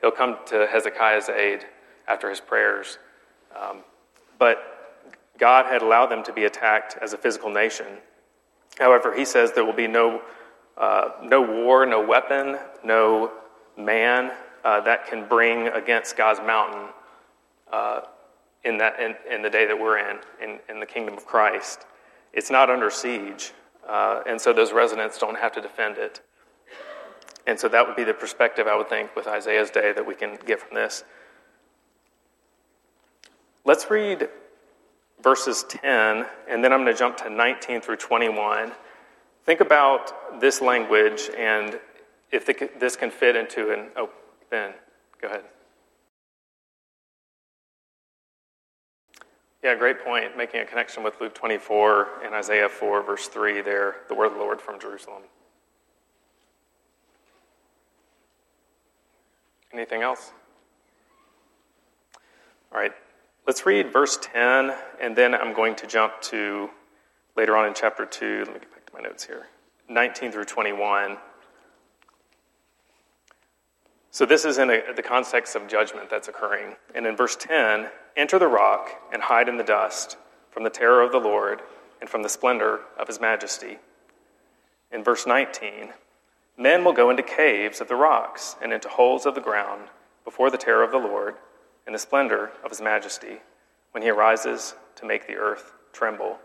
He'll 0.01 0.11
come 0.11 0.37
to 0.47 0.67
Hezekiah's 0.69 1.29
aid 1.29 1.65
after 2.07 2.29
his 2.29 2.41
prayers. 2.41 2.99
Um, 3.59 3.79
but 4.39 4.77
God 5.37 5.65
had 5.65 5.81
allowed 5.81 6.07
them 6.07 6.23
to 6.23 6.33
be 6.33 6.45
attacked 6.45 6.97
as 7.01 7.13
a 7.13 7.17
physical 7.17 7.49
nation. 7.49 7.85
However, 8.77 9.15
he 9.15 9.25
says 9.25 9.51
there 9.53 9.65
will 9.65 9.73
be 9.73 9.87
no, 9.87 10.21
uh, 10.77 11.09
no 11.23 11.41
war, 11.41 11.85
no 11.85 12.05
weapon, 12.05 12.57
no 12.83 13.31
man 13.77 14.31
uh, 14.63 14.81
that 14.81 15.07
can 15.07 15.27
bring 15.27 15.67
against 15.67 16.17
God's 16.17 16.39
mountain 16.39 16.89
uh, 17.71 18.01
in, 18.63 18.77
that, 18.77 18.99
in, 18.99 19.15
in, 19.31 19.41
the 19.41 19.49
day 19.49 19.65
that 19.65 19.79
we're 19.79 19.97
in, 19.97 20.17
in, 20.41 20.59
in, 20.69 20.79
the 20.79 20.85
kingdom 20.85 21.15
of 21.15 21.25
Christ. 21.25 21.85
It's 22.33 22.49
not 22.49 22.69
under 22.69 22.89
siege, 22.89 23.53
uh, 23.87 24.21
and 24.27 24.39
so 24.39 24.53
those 24.53 24.73
residents 24.73 25.17
don't 25.17 25.37
have 25.37 25.51
to 25.53 25.61
defend 25.61 25.97
it. 25.97 26.21
And 27.45 27.57
so 27.57 27.69
that 27.69 27.87
would 27.87 27.95
be 27.95 28.03
the 28.03 28.13
perspective, 28.13 28.67
I 28.67 28.75
would 28.75 28.89
think, 28.89 29.15
with 29.15 29.25
Isaiah's 29.25 29.69
day 29.69 29.93
that 29.93 30.05
we 30.05 30.15
can 30.15 30.37
get 30.45 30.59
from 30.59 30.75
this. 30.75 31.03
Let's 33.67 33.91
read 33.91 34.29
verses 35.21 35.65
10, 35.67 36.25
and 36.49 36.63
then 36.63 36.71
I'm 36.71 36.83
going 36.83 36.93
to 36.93 36.97
jump 36.97 37.17
to 37.17 37.29
19 37.29 37.81
through 37.81 37.97
21. 37.97 38.71
Think 39.43 39.59
about 39.59 40.39
this 40.39 40.61
language 40.61 41.29
and 41.37 41.77
if 42.31 42.45
this 42.79 42.95
can 42.95 43.11
fit 43.11 43.35
into 43.35 43.73
an. 43.73 43.89
Oh, 43.97 44.09
Ben, 44.49 44.71
go 45.21 45.27
ahead. 45.27 45.43
Yeah, 49.61 49.75
great 49.75 50.01
point. 50.01 50.37
Making 50.37 50.61
a 50.61 50.65
connection 50.65 51.03
with 51.03 51.19
Luke 51.19 51.35
24 51.35 52.23
and 52.23 52.33
Isaiah 52.33 52.69
4, 52.69 53.03
verse 53.03 53.27
3 53.27 53.59
there, 53.59 53.97
the 54.07 54.15
word 54.15 54.27
of 54.27 54.35
the 54.35 54.39
Lord 54.39 54.61
from 54.61 54.79
Jerusalem. 54.79 55.23
Anything 59.73 60.03
else? 60.03 60.31
All 62.71 62.79
right, 62.79 62.93
let's 63.47 63.65
read 63.65 63.91
verse 63.91 64.19
10, 64.21 64.73
and 65.01 65.15
then 65.15 65.33
I'm 65.33 65.53
going 65.53 65.75
to 65.77 65.87
jump 65.87 66.21
to 66.23 66.69
later 67.37 67.55
on 67.55 67.65
in 67.65 67.73
chapter 67.73 68.05
2. 68.05 68.39
Let 68.39 68.47
me 68.47 68.59
get 68.59 68.71
back 68.71 68.85
to 68.85 68.93
my 68.93 68.99
notes 68.99 69.25
here 69.25 69.47
19 69.89 70.33
through 70.33 70.45
21. 70.45 71.17
So, 74.11 74.25
this 74.25 74.45
is 74.45 74.57
in 74.57 74.69
a, 74.69 74.81
the 74.95 75.01
context 75.01 75.55
of 75.55 75.67
judgment 75.67 76.09
that's 76.09 76.27
occurring. 76.27 76.75
And 76.93 77.05
in 77.05 77.15
verse 77.15 77.35
10, 77.35 77.87
enter 78.17 78.37
the 78.37 78.47
rock 78.47 78.89
and 79.13 79.21
hide 79.21 79.47
in 79.47 79.57
the 79.57 79.63
dust 79.63 80.17
from 80.51 80.63
the 80.63 80.69
terror 80.69 81.01
of 81.01 81.11
the 81.11 81.19
Lord 81.19 81.61
and 82.01 82.09
from 82.09 82.23
the 82.23 82.29
splendor 82.29 82.81
of 82.99 83.07
his 83.07 83.21
majesty. 83.21 83.77
In 84.91 85.03
verse 85.03 85.25
19, 85.27 85.89
men 86.57 86.83
will 86.83 86.93
go 86.93 87.09
into 87.09 87.23
caves 87.23 87.79
of 87.79 87.87
the 87.87 87.95
rocks 87.95 88.55
and 88.61 88.73
into 88.73 88.89
holes 88.89 89.25
of 89.25 89.35
the 89.35 89.41
ground 89.41 89.83
before 90.25 90.49
the 90.49 90.57
terror 90.57 90.83
of 90.83 90.91
the 90.91 90.97
Lord 90.97 91.35
and 91.87 91.95
the 91.95 91.99
splendor 91.99 92.51
of 92.63 92.69
his 92.69 92.81
majesty 92.81 93.39
when 93.91 94.03
he 94.03 94.09
arises 94.09 94.75
to 94.95 95.05
make 95.07 95.25
the 95.25 95.35
earth 95.35 95.73
tremble. 95.93 96.37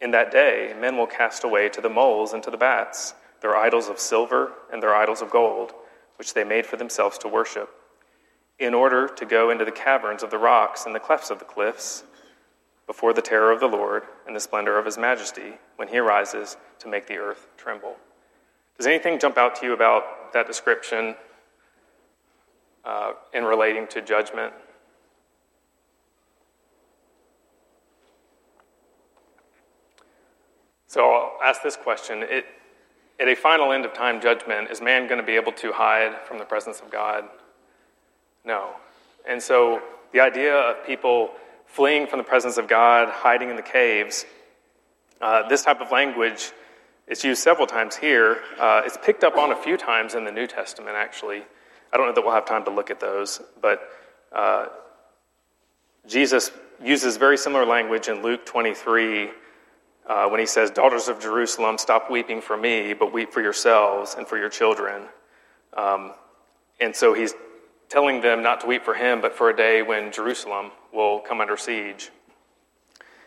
In 0.00 0.12
that 0.12 0.30
day, 0.30 0.74
men 0.78 0.96
will 0.96 1.08
cast 1.08 1.42
away 1.42 1.68
to 1.70 1.80
the 1.80 1.88
moles 1.88 2.32
and 2.32 2.42
to 2.44 2.50
the 2.50 2.56
bats 2.56 3.14
their 3.40 3.56
idols 3.56 3.88
of 3.88 3.98
silver 3.98 4.52
and 4.72 4.80
their 4.80 4.94
idols 4.94 5.20
of 5.20 5.30
gold 5.30 5.72
which 6.16 6.34
they 6.34 6.44
made 6.44 6.64
for 6.64 6.76
themselves 6.76 7.18
to 7.18 7.26
worship, 7.26 7.68
in 8.60 8.74
order 8.74 9.08
to 9.08 9.26
go 9.26 9.50
into 9.50 9.64
the 9.64 9.72
caverns 9.72 10.22
of 10.22 10.30
the 10.30 10.38
rocks 10.38 10.86
and 10.86 10.94
the 10.94 11.00
clefts 11.00 11.30
of 11.30 11.40
the 11.40 11.44
cliffs, 11.44 12.04
before 12.86 13.12
the 13.12 13.22
terror 13.22 13.50
of 13.50 13.58
the 13.58 13.66
Lord 13.66 14.04
and 14.26 14.36
the 14.36 14.40
splendor 14.40 14.78
of 14.78 14.86
his 14.86 14.96
majesty, 14.96 15.54
when 15.74 15.88
he 15.88 15.98
arises 15.98 16.56
to 16.78 16.86
make 16.86 17.06
the 17.06 17.16
earth 17.16 17.48
tremble. 17.56 17.96
Does 18.76 18.86
anything 18.86 19.18
jump 19.18 19.36
out 19.36 19.56
to 19.56 19.66
you 19.66 19.72
about 19.72 20.32
that 20.32 20.46
description 20.46 21.16
uh, 22.84 23.12
in 23.32 23.44
relating 23.44 23.86
to 23.88 24.02
judgment? 24.02 24.52
So 30.86 31.10
I'll 31.10 31.38
ask 31.42 31.62
this 31.62 31.76
question. 31.76 32.22
It, 32.22 32.44
at 33.18 33.28
a 33.28 33.34
final 33.34 33.72
end 33.72 33.84
of 33.84 33.94
time 33.94 34.20
judgment, 34.20 34.70
is 34.70 34.82
man 34.82 35.06
going 35.06 35.20
to 35.20 35.26
be 35.26 35.36
able 35.36 35.52
to 35.52 35.72
hide 35.72 36.14
from 36.26 36.38
the 36.38 36.44
presence 36.44 36.80
of 36.80 36.90
God? 36.90 37.24
No. 38.44 38.70
And 39.26 39.40
so 39.40 39.80
the 40.12 40.20
idea 40.20 40.54
of 40.54 40.86
people 40.86 41.30
fleeing 41.66 42.06
from 42.06 42.18
the 42.18 42.24
presence 42.24 42.58
of 42.58 42.68
God, 42.68 43.08
hiding 43.08 43.48
in 43.48 43.56
the 43.56 43.62
caves, 43.62 44.26
uh, 45.20 45.48
this 45.48 45.62
type 45.62 45.80
of 45.80 45.90
language 45.90 46.52
is 47.06 47.24
used 47.24 47.42
several 47.42 47.66
times 47.66 47.96
here. 47.96 48.40
Uh, 48.58 48.82
it's 48.84 48.98
picked 49.02 49.24
up 49.24 49.36
on 49.36 49.52
a 49.52 49.56
few 49.56 49.76
times 49.76 50.14
in 50.14 50.24
the 50.24 50.32
New 50.32 50.46
Testament, 50.46 50.96
actually. 50.96 51.42
I 51.92 51.96
don't 51.98 52.06
know 52.06 52.14
that 52.14 52.22
we'll 52.22 52.34
have 52.34 52.46
time 52.46 52.64
to 52.64 52.70
look 52.70 52.90
at 52.90 53.00
those, 53.00 53.40
but 53.60 53.88
uh, 54.32 54.66
Jesus 56.06 56.50
uses 56.82 57.16
very 57.16 57.36
similar 57.36 57.66
language 57.66 58.08
in 58.08 58.22
Luke 58.22 58.46
23 58.46 59.30
uh, 60.06 60.28
when 60.28 60.40
he 60.40 60.46
says, 60.46 60.70
Daughters 60.70 61.08
of 61.08 61.20
Jerusalem, 61.20 61.78
stop 61.78 62.10
weeping 62.10 62.40
for 62.40 62.56
me, 62.56 62.92
but 62.92 63.12
weep 63.12 63.32
for 63.32 63.40
yourselves 63.40 64.14
and 64.16 64.26
for 64.26 64.38
your 64.38 64.48
children. 64.48 65.02
Um, 65.76 66.12
and 66.80 66.96
so 66.96 67.14
he's 67.14 67.34
telling 67.88 68.20
them 68.20 68.42
not 68.42 68.62
to 68.62 68.66
weep 68.66 68.84
for 68.84 68.94
him, 68.94 69.20
but 69.20 69.34
for 69.34 69.50
a 69.50 69.56
day 69.56 69.82
when 69.82 70.10
Jerusalem 70.10 70.72
will 70.92 71.20
come 71.20 71.40
under 71.40 71.56
siege. 71.56 72.10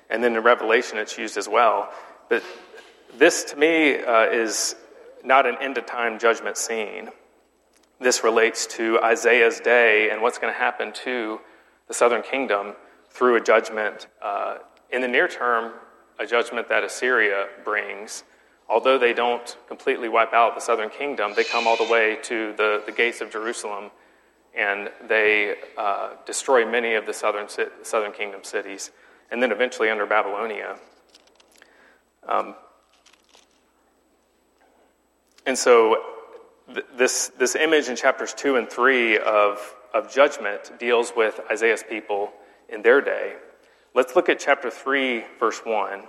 And 0.10 0.24
then 0.24 0.36
in 0.36 0.44
Revelation, 0.44 0.98
it's 0.98 1.18
used 1.18 1.38
as 1.38 1.48
well. 1.48 1.92
But 2.30 2.44
this, 3.18 3.44
to 3.46 3.56
me, 3.56 3.98
uh, 3.98 4.26
is 4.26 4.76
not 5.24 5.46
an 5.46 5.56
end 5.62 5.78
of 5.78 5.86
time 5.86 6.20
judgment 6.20 6.58
scene. 6.58 7.10
This 8.00 8.24
relates 8.24 8.68
to 8.68 9.00
Isaiah's 9.02 9.60
day 9.60 10.10
and 10.10 10.22
what's 10.22 10.38
going 10.38 10.54
to 10.54 10.60
happen 10.60 10.92
to 11.04 11.40
the 11.88 11.94
southern 11.94 12.22
kingdom 12.22 12.74
through 13.10 13.36
a 13.38 13.42
judgment 13.42 14.08
uh, 14.22 14.58
in 14.92 15.02
the 15.02 15.08
near 15.08 15.28
term 15.28 15.74
a 16.20 16.26
judgment 16.26 16.70
that 16.70 16.84
Assyria 16.84 17.48
brings, 17.64 18.24
although 18.70 18.98
they 18.98 19.14
don't 19.14 19.58
completely 19.68 20.08
wipe 20.08 20.34
out 20.34 20.56
the 20.56 20.62
southern 20.62 20.90
kingdom, 20.90 21.34
they 21.36 21.44
come 21.44 21.68
all 21.68 21.76
the 21.76 21.92
way 21.92 22.18
to 22.24 22.54
the, 22.54 22.82
the 22.86 22.92
gates 22.92 23.22
of 23.22 23.32
Jerusalem 23.32 23.92
and 24.56 24.90
they 25.08 25.56
uh, 25.78 26.12
destroy 26.26 26.70
many 26.70 26.94
of 26.94 27.06
the 27.06 27.14
southern, 27.14 27.48
southern 27.84 28.14
kingdom 28.14 28.44
cities, 28.44 28.92
and 29.30 29.44
then 29.44 29.52
eventually 29.52 29.90
under 29.90 30.06
Babylonia. 30.06 30.78
Um, 32.28 32.56
and 35.46 35.58
so, 35.58 36.15
th- 36.74 36.86
this, 36.98 37.32
this 37.38 37.56
image 37.56 37.88
in 37.88 37.96
chapters 37.96 38.34
2 38.34 38.58
and 38.58 38.70
3 38.70 39.20
of, 39.20 39.76
of 39.94 40.12
judgment 40.12 40.78
deals 40.80 41.14
with 41.16 41.40
Isaiah's 41.52 41.84
people 41.84 42.32
in 42.70 42.82
their 42.82 43.02
day. 43.02 43.36
Let's 43.94 44.16
look 44.16 44.30
at 44.30 44.40
chapter 44.40 44.70
3, 44.70 45.24
verse 45.40 45.60
1. 45.64 46.04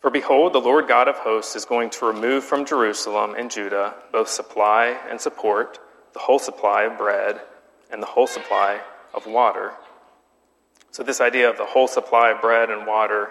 For 0.00 0.10
behold, 0.10 0.52
the 0.52 0.58
Lord 0.58 0.88
God 0.88 1.06
of 1.06 1.16
hosts 1.16 1.54
is 1.54 1.64
going 1.64 1.90
to 1.90 2.06
remove 2.06 2.42
from 2.42 2.64
Jerusalem 2.64 3.34
and 3.36 3.50
Judah 3.50 3.94
both 4.10 4.28
supply 4.28 4.98
and 5.08 5.20
support, 5.20 5.78
the 6.12 6.18
whole 6.18 6.40
supply 6.40 6.82
of 6.84 6.98
bread 6.98 7.40
and 7.90 8.02
the 8.02 8.06
whole 8.06 8.26
supply 8.26 8.80
of 9.14 9.26
water. 9.26 9.72
So, 10.90 11.02
this 11.02 11.20
idea 11.20 11.48
of 11.48 11.56
the 11.56 11.64
whole 11.64 11.86
supply 11.86 12.30
of 12.30 12.40
bread 12.40 12.68
and 12.68 12.86
water 12.86 13.30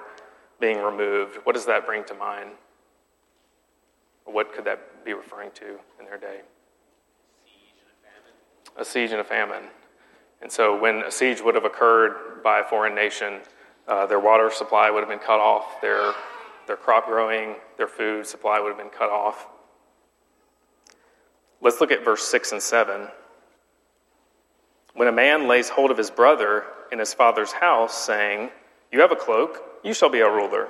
being 0.62 0.78
removed, 0.82 1.39
what 1.44 1.54
does 1.54 1.65
that 1.65 1.86
bring 1.86 2.06
to 2.06 2.13
mind? 2.13 2.52
What 4.26 4.54
could 4.54 4.65
that 4.65 4.90
be 5.03 5.13
referring 5.13 5.51
to 5.55 5.79
in 5.99 6.05
their 6.05 6.17
day? 6.17 6.41
A 8.77 8.85
siege 8.85 9.11
and 9.11 9.19
a 9.19 9.23
famine. 9.23 9.63
And 10.41 10.51
so, 10.51 10.79
when 10.79 11.03
a 11.03 11.11
siege 11.11 11.41
would 11.41 11.55
have 11.55 11.65
occurred 11.65 12.41
by 12.43 12.59
a 12.59 12.63
foreign 12.63 12.95
nation, 12.95 13.41
uh, 13.87 14.05
their 14.05 14.19
water 14.19 14.49
supply 14.49 14.89
would 14.89 15.01
have 15.01 15.09
been 15.09 15.19
cut 15.19 15.39
off, 15.39 15.81
their, 15.81 16.13
their 16.67 16.77
crop 16.77 17.07
growing, 17.07 17.55
their 17.77 17.87
food 17.87 18.25
supply 18.25 18.59
would 18.59 18.69
have 18.69 18.77
been 18.77 18.89
cut 18.89 19.09
off. 19.09 19.47
Let's 21.61 21.79
look 21.79 21.91
at 21.91 22.03
verse 22.03 22.23
6 22.23 22.53
and 22.53 22.61
7. 22.61 23.07
When 24.93 25.07
a 25.07 25.11
man 25.11 25.47
lays 25.47 25.69
hold 25.69 25.91
of 25.91 25.97
his 25.97 26.09
brother 26.09 26.65
in 26.91 26.99
his 26.99 27.13
father's 27.13 27.51
house, 27.51 27.93
saying, 27.93 28.49
You 28.91 29.01
have 29.01 29.11
a 29.11 29.15
cloak, 29.15 29.63
you 29.83 29.93
shall 29.93 30.09
be 30.09 30.19
a 30.19 30.29
ruler, 30.29 30.67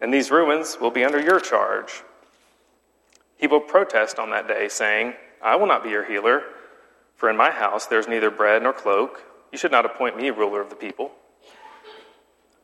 and 0.00 0.12
these 0.12 0.30
ruins 0.30 0.78
will 0.80 0.90
be 0.90 1.04
under 1.04 1.20
your 1.20 1.40
charge. 1.40 2.02
He 3.38 3.46
will 3.46 3.60
protest 3.60 4.18
on 4.18 4.30
that 4.30 4.48
day, 4.48 4.68
saying, 4.68 5.14
I 5.42 5.56
will 5.56 5.66
not 5.66 5.84
be 5.84 5.90
your 5.90 6.04
healer, 6.04 6.42
for 7.14 7.30
in 7.30 7.36
my 7.36 7.50
house 7.50 7.86
there 7.86 7.98
is 7.98 8.08
neither 8.08 8.30
bread 8.30 8.62
nor 8.62 8.72
cloak. 8.72 9.22
You 9.52 9.58
should 9.58 9.70
not 9.70 9.86
appoint 9.86 10.16
me 10.16 10.30
ruler 10.30 10.60
of 10.60 10.70
the 10.70 10.76
people. 10.76 11.12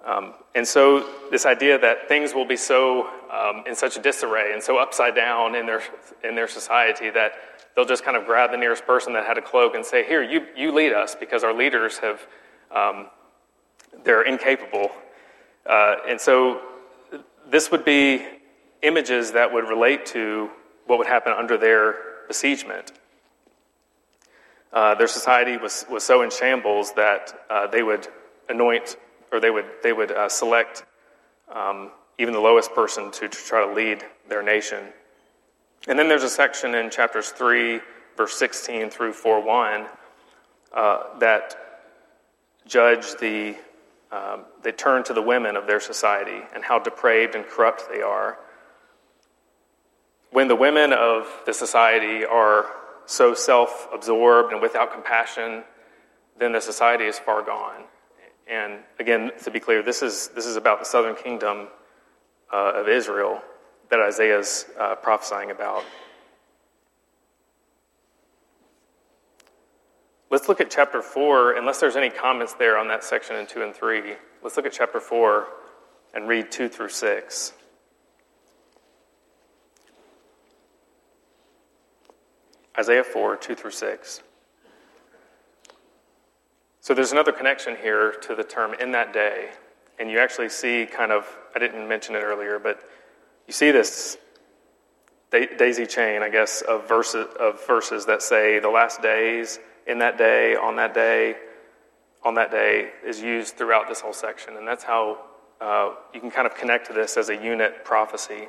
Um, 0.04 0.34
and 0.54 0.68
so, 0.68 1.08
this 1.30 1.46
idea 1.46 1.78
that 1.78 2.08
things 2.08 2.34
will 2.34 2.44
be 2.44 2.56
so 2.56 3.08
um, 3.32 3.64
in 3.66 3.74
such 3.74 3.96
a 3.96 4.02
disarray 4.02 4.52
and 4.52 4.62
so 4.62 4.76
upside 4.76 5.14
down 5.14 5.54
in 5.54 5.64
their 5.64 5.82
in 6.22 6.34
their 6.34 6.48
society 6.48 7.08
that 7.08 7.32
they'll 7.74 7.86
just 7.86 8.04
kind 8.04 8.14
of 8.14 8.26
grab 8.26 8.50
the 8.50 8.58
nearest 8.58 8.84
person 8.84 9.14
that 9.14 9.24
had 9.24 9.38
a 9.38 9.42
cloak 9.42 9.74
and 9.74 9.86
say, 9.86 10.04
"Here, 10.04 10.22
you 10.22 10.46
you 10.54 10.72
lead 10.72 10.92
us," 10.92 11.14
because 11.14 11.42
our 11.42 11.54
leaders 11.54 11.98
have 11.98 12.20
um, 12.70 13.06
they're 14.04 14.22
incapable. 14.22 14.90
Uh, 15.64 15.96
and 16.06 16.20
so, 16.20 16.60
this 17.48 17.70
would 17.70 17.86
be 17.86 18.26
images 18.82 19.32
that 19.32 19.54
would 19.54 19.66
relate 19.66 20.04
to 20.04 20.50
what 20.86 20.98
would 20.98 21.06
happen 21.06 21.32
under 21.32 21.56
their 21.56 21.96
besiegement. 22.28 22.92
Uh, 24.72 24.94
their 24.94 25.06
society 25.06 25.56
was, 25.56 25.86
was 25.88 26.02
so 26.02 26.22
in 26.22 26.30
shambles 26.30 26.92
that 26.94 27.32
uh, 27.48 27.66
they 27.68 27.82
would 27.82 28.08
anoint 28.48 28.96
or 29.30 29.40
they 29.40 29.50
would, 29.50 29.66
they 29.82 29.92
would 29.92 30.10
uh, 30.10 30.28
select 30.28 30.84
um, 31.52 31.90
even 32.18 32.34
the 32.34 32.40
lowest 32.40 32.74
person 32.74 33.10
to, 33.10 33.28
to 33.28 33.38
try 33.38 33.64
to 33.64 33.72
lead 33.72 34.04
their 34.28 34.42
nation. 34.42 34.84
And 35.86 35.98
then 35.98 36.08
there's 36.08 36.22
a 36.22 36.28
section 36.28 36.74
in 36.74 36.90
chapters 36.90 37.30
3, 37.30 37.80
verse 38.16 38.34
16 38.34 38.90
through 38.90 39.12
4 39.12 39.42
1 39.42 39.86
uh, 40.72 41.18
that 41.18 41.56
judge 42.66 43.14
the, 43.20 43.56
um, 44.10 44.44
they 44.62 44.72
turn 44.72 45.04
to 45.04 45.12
the 45.12 45.22
women 45.22 45.56
of 45.56 45.66
their 45.66 45.80
society 45.80 46.40
and 46.54 46.64
how 46.64 46.78
depraved 46.78 47.34
and 47.34 47.46
corrupt 47.46 47.84
they 47.90 48.02
are. 48.02 48.38
When 50.34 50.48
the 50.48 50.56
women 50.56 50.92
of 50.92 51.28
the 51.46 51.54
society 51.54 52.24
are 52.24 52.66
so 53.06 53.34
self 53.34 53.86
absorbed 53.94 54.52
and 54.52 54.60
without 54.60 54.92
compassion, 54.92 55.62
then 56.36 56.50
the 56.50 56.60
society 56.60 57.04
is 57.04 57.16
far 57.20 57.44
gone. 57.44 57.84
And 58.48 58.80
again, 58.98 59.30
to 59.44 59.52
be 59.52 59.60
clear, 59.60 59.80
this 59.80 60.02
is, 60.02 60.30
this 60.34 60.44
is 60.44 60.56
about 60.56 60.80
the 60.80 60.86
southern 60.86 61.14
kingdom 61.14 61.68
uh, 62.52 62.72
of 62.74 62.88
Israel 62.88 63.42
that 63.90 64.00
Isaiah 64.00 64.40
is 64.40 64.66
uh, 64.76 64.96
prophesying 64.96 65.52
about. 65.52 65.84
Let's 70.32 70.48
look 70.48 70.60
at 70.60 70.68
chapter 70.68 71.00
4, 71.00 71.58
unless 71.58 71.78
there's 71.78 71.94
any 71.94 72.10
comments 72.10 72.54
there 72.54 72.76
on 72.76 72.88
that 72.88 73.04
section 73.04 73.36
in 73.36 73.46
2 73.46 73.62
and 73.62 73.72
3. 73.72 74.16
Let's 74.42 74.56
look 74.56 74.66
at 74.66 74.72
chapter 74.72 74.98
4 74.98 75.46
and 76.12 76.26
read 76.26 76.50
2 76.50 76.68
through 76.68 76.88
6. 76.88 77.52
Isaiah 82.78 83.04
4, 83.04 83.36
2 83.36 83.54
through 83.54 83.70
6. 83.70 84.22
So 86.80 86.92
there's 86.92 87.12
another 87.12 87.32
connection 87.32 87.76
here 87.76 88.12
to 88.22 88.34
the 88.34 88.44
term 88.44 88.74
in 88.74 88.92
that 88.92 89.12
day. 89.12 89.50
And 89.98 90.10
you 90.10 90.18
actually 90.18 90.48
see 90.48 90.86
kind 90.86 91.12
of, 91.12 91.26
I 91.54 91.58
didn't 91.58 91.88
mention 91.88 92.14
it 92.14 92.18
earlier, 92.18 92.58
but 92.58 92.80
you 93.46 93.52
see 93.52 93.70
this 93.70 94.18
daisy 95.30 95.86
chain, 95.86 96.22
I 96.22 96.28
guess, 96.28 96.62
of 96.62 96.88
verses, 96.88 97.26
of 97.38 97.64
verses 97.66 98.06
that 98.06 98.22
say 98.22 98.58
the 98.58 98.68
last 98.68 99.02
days, 99.02 99.58
in 99.86 99.98
that 99.98 100.18
day, 100.18 100.56
on 100.56 100.76
that 100.76 100.94
day, 100.94 101.36
on 102.24 102.34
that 102.34 102.50
day 102.50 102.90
is 103.06 103.20
used 103.20 103.56
throughout 103.56 103.88
this 103.88 104.00
whole 104.00 104.12
section. 104.12 104.56
And 104.56 104.66
that's 104.66 104.84
how 104.84 105.18
uh, 105.60 105.94
you 106.12 106.20
can 106.20 106.30
kind 106.30 106.46
of 106.46 106.54
connect 106.54 106.86
to 106.88 106.92
this 106.92 107.16
as 107.16 107.28
a 107.28 107.36
unit 107.36 107.84
prophecy. 107.84 108.48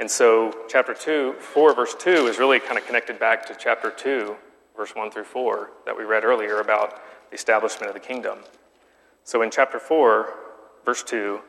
And 0.00 0.10
so, 0.10 0.50
chapter 0.66 0.94
2, 0.94 1.34
4, 1.38 1.74
verse 1.74 1.94
2 1.94 2.26
is 2.26 2.38
really 2.38 2.58
kind 2.58 2.78
of 2.78 2.86
connected 2.86 3.20
back 3.20 3.44
to 3.46 3.54
chapter 3.54 3.90
2, 3.90 4.34
verse 4.74 4.94
1 4.94 5.10
through 5.10 5.24
4, 5.24 5.70
that 5.84 5.94
we 5.94 6.04
read 6.04 6.24
earlier 6.24 6.58
about 6.60 7.02
the 7.28 7.36
establishment 7.36 7.88
of 7.88 7.92
the 7.92 8.00
kingdom. 8.00 8.38
So 9.24 9.42
in 9.42 9.50
chapter 9.50 9.78
4, 9.78 10.32
verse 10.86 11.02
2, 11.02 11.40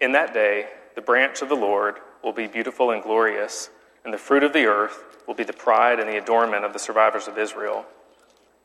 in 0.00 0.12
that 0.12 0.32
day, 0.32 0.68
the 0.94 1.02
branch 1.02 1.42
of 1.42 1.48
the 1.48 1.56
Lord 1.56 1.96
will 2.22 2.32
be 2.32 2.46
beautiful 2.46 2.92
and 2.92 3.02
glorious, 3.02 3.70
and 4.04 4.14
the 4.14 4.18
fruit 4.18 4.44
of 4.44 4.52
the 4.52 4.66
earth 4.66 5.02
will 5.26 5.34
be 5.34 5.42
the 5.42 5.52
pride 5.52 5.98
and 5.98 6.08
the 6.08 6.18
adornment 6.18 6.64
of 6.64 6.72
the 6.72 6.78
survivors 6.78 7.26
of 7.26 7.36
Israel. 7.36 7.84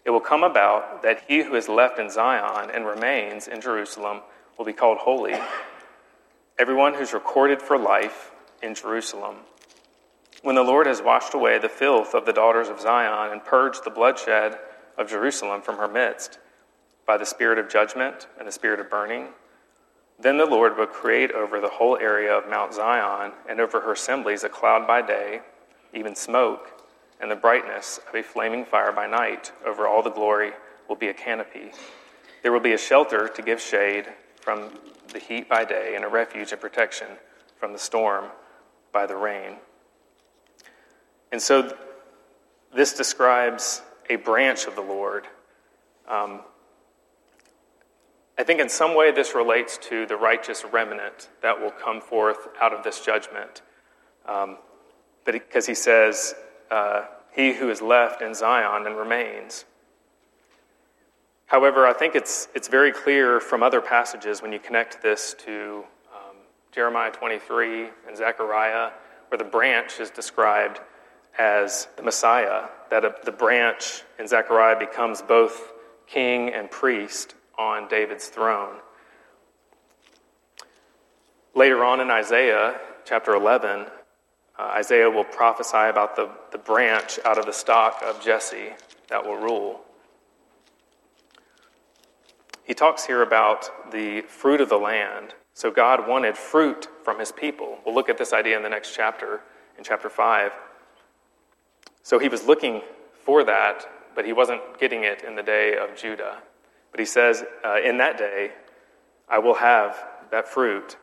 It 0.06 0.12
will 0.12 0.20
come 0.20 0.44
about 0.44 1.02
that 1.02 1.24
he 1.28 1.42
who 1.42 1.56
is 1.56 1.68
left 1.68 1.98
in 1.98 2.12
Zion 2.12 2.70
and 2.72 2.86
remains 2.86 3.48
in 3.48 3.62
Jerusalem 3.62 4.22
will 4.60 4.66
be 4.66 4.74
called 4.74 5.00
holy, 5.00 5.34
everyone 6.60 6.94
who's 6.94 7.14
recorded 7.14 7.60
for 7.60 7.80
life 7.80 8.30
in 8.64 8.74
Jerusalem. 8.74 9.36
When 10.42 10.56
the 10.56 10.64
Lord 10.64 10.88
has 10.88 11.02
washed 11.02 11.34
away 11.34 11.60
the 11.60 11.70
filth 11.70 12.14
of 12.14 12.26
the 12.26 12.34
daughters 12.34 12.70
of 12.70 12.80
Zion 12.80 13.32
and 13.32 13.44
purged 13.44 13.84
the 13.84 13.92
bloodshed 13.92 14.58
of 14.98 15.10
Jerusalem 15.10 15.62
from 15.62 15.78
her 15.78 15.88
midst, 15.88 16.40
by 17.06 17.18
the 17.18 17.26
spirit 17.26 17.58
of 17.58 17.70
judgment 17.70 18.28
and 18.38 18.48
the 18.48 18.52
spirit 18.52 18.80
of 18.80 18.90
burning. 18.90 19.28
Then 20.20 20.38
the 20.38 20.46
Lord 20.46 20.78
will 20.78 20.88
create 20.88 21.32
over 21.32 21.60
the 21.60 21.70
whole 21.70 21.98
area 21.98 22.34
of 22.34 22.50
Mount 22.50 22.74
Zion 22.74 23.34
and 23.50 23.60
over 23.60 23.82
her 23.82 23.94
assemblies 23.94 24.44
a 24.44 24.50
cloud 24.50 24.88
by 24.88 25.02
day, 25.02 25.42
even 25.94 26.16
smoke, 26.16 26.82
and 27.20 27.30
the 27.30 27.36
brightness 27.36 28.00
of 28.08 28.16
a 28.16 28.24
flaming 28.24 28.66
fire 28.66 28.92
by 28.92 29.08
night. 29.08 29.52
Over 29.66 29.88
all 29.88 30.02
the 30.02 30.12
glory 30.12 30.52
will 30.88 30.96
be 30.96 31.10
a 31.10 31.14
canopy. 31.14 31.72
There 32.42 32.52
will 32.52 32.60
be 32.60 32.74
a 32.74 32.78
shelter 32.78 33.28
to 33.28 33.42
give 33.42 33.60
shade 33.60 34.08
from 34.42 34.72
the 35.12 35.20
heat 35.20 35.50
by 35.50 35.66
day, 35.66 35.94
and 35.96 36.04
a 36.04 36.08
refuge 36.08 36.52
and 36.52 36.60
protection 36.60 37.08
from 37.58 37.74
the 37.74 37.80
storm 37.80 38.26
by 38.94 39.06
the 39.06 39.18
rain. 39.18 39.58
And 41.34 41.42
so 41.42 41.76
this 42.74 42.94
describes 42.94 43.82
a 44.10 44.16
branch 44.16 44.66
of 44.66 44.76
the 44.76 44.82
Lord. 44.82 45.26
Um, 46.08 46.42
I 48.38 48.44
think 48.44 48.60
in 48.60 48.70
some 48.70 48.96
way 48.96 49.12
this 49.12 49.36
relates 49.36 49.78
to 49.90 50.06
the 50.06 50.16
righteous 50.16 50.64
remnant 50.72 51.30
that 51.42 51.60
will 51.60 51.72
come 51.72 52.02
forth 52.02 52.48
out 52.62 52.74
of 52.74 52.84
this 52.84 53.04
judgment. 53.04 53.62
Um, 54.28 54.58
but 55.26 55.34
because 55.34 55.66
he 55.66 55.76
says, 55.76 56.36
uh, 56.72 57.06
He 57.36 57.54
who 57.54 57.70
is 57.70 57.82
left 57.82 58.22
in 58.22 58.34
Zion 58.34 58.88
and 58.88 58.96
remains. 58.96 59.66
However, 61.46 61.86
I 61.86 61.94
think 61.94 62.16
it's, 62.16 62.48
it's 62.56 62.68
very 62.68 62.92
clear 62.92 63.40
from 63.40 63.62
other 63.62 63.82
passages 63.82 64.42
when 64.42 64.52
you 64.52 64.60
connect 64.60 65.04
this 65.04 65.36
to 65.46 65.84
Jeremiah 66.74 67.12
23 67.12 67.90
and 68.08 68.18
Zechariah, 68.18 68.92
where 69.28 69.38
the 69.38 69.44
branch 69.44 70.00
is 70.00 70.10
described 70.10 70.80
as 71.38 71.88
the 71.98 72.04
Messiah, 72.04 72.66
that 72.90 73.24
the 73.26 73.32
branch 73.32 74.04
in 74.18 74.28
Zechariah 74.28 74.78
becomes 74.80 75.22
both 75.22 75.72
king 76.08 76.50
and 76.50 76.70
priest 76.70 77.36
on 77.58 77.88
David's 77.88 78.28
throne. 78.28 78.78
Later 81.56 81.84
on 81.84 82.00
in 82.00 82.10
Isaiah 82.10 82.80
chapter 83.06 83.36
11, 83.36 83.86
uh, 84.58 84.62
Isaiah 84.62 85.10
will 85.10 85.24
prophesy 85.24 85.78
about 85.78 86.16
the, 86.16 86.30
the 86.52 86.58
branch 86.58 87.20
out 87.26 87.38
of 87.38 87.46
the 87.46 87.54
stock 87.54 88.02
of 88.04 88.20
Jesse 88.24 88.70
that 89.10 89.24
will 89.24 89.38
rule. 89.38 89.82
He 92.64 92.74
talks 92.74 93.06
here 93.06 93.22
about 93.22 93.92
the 93.92 94.22
fruit 94.22 94.62
of 94.62 94.70
the 94.70 94.78
land. 94.78 95.34
So 95.54 95.70
God 95.72 96.08
wanted 96.08 96.38
fruit 96.38 96.88
from 97.04 97.20
his 97.20 97.32
people. 97.32 97.78
We'll 97.86 97.96
look 97.96 98.10
at 98.10 98.18
this 98.18 98.34
idea 98.34 98.58
in 98.58 98.64
the 98.64 98.70
next 98.70 98.96
chapter, 98.96 99.42
in 99.78 99.84
chapter 99.84 100.10
5. 100.10 100.52
So 102.02 102.20
he 102.20 102.28
was 102.28 102.46
looking 102.46 102.82
for 103.24 103.44
that, 103.44 103.86
but 104.16 104.26
he 104.26 104.34
wasn't 104.34 104.62
getting 104.80 105.04
it 105.04 105.24
in 105.24 105.36
the 105.36 105.44
day 105.44 105.78
of 105.78 105.96
Judah. 105.96 106.40
But 106.92 107.00
he 107.00 107.06
says, 107.06 107.44
uh, 107.64 107.78
In 107.84 107.98
that 107.98 108.18
day, 108.18 108.52
I 109.30 109.40
will 109.40 109.56
have 109.56 110.04
that 110.32 110.48
fruit. 110.48 110.98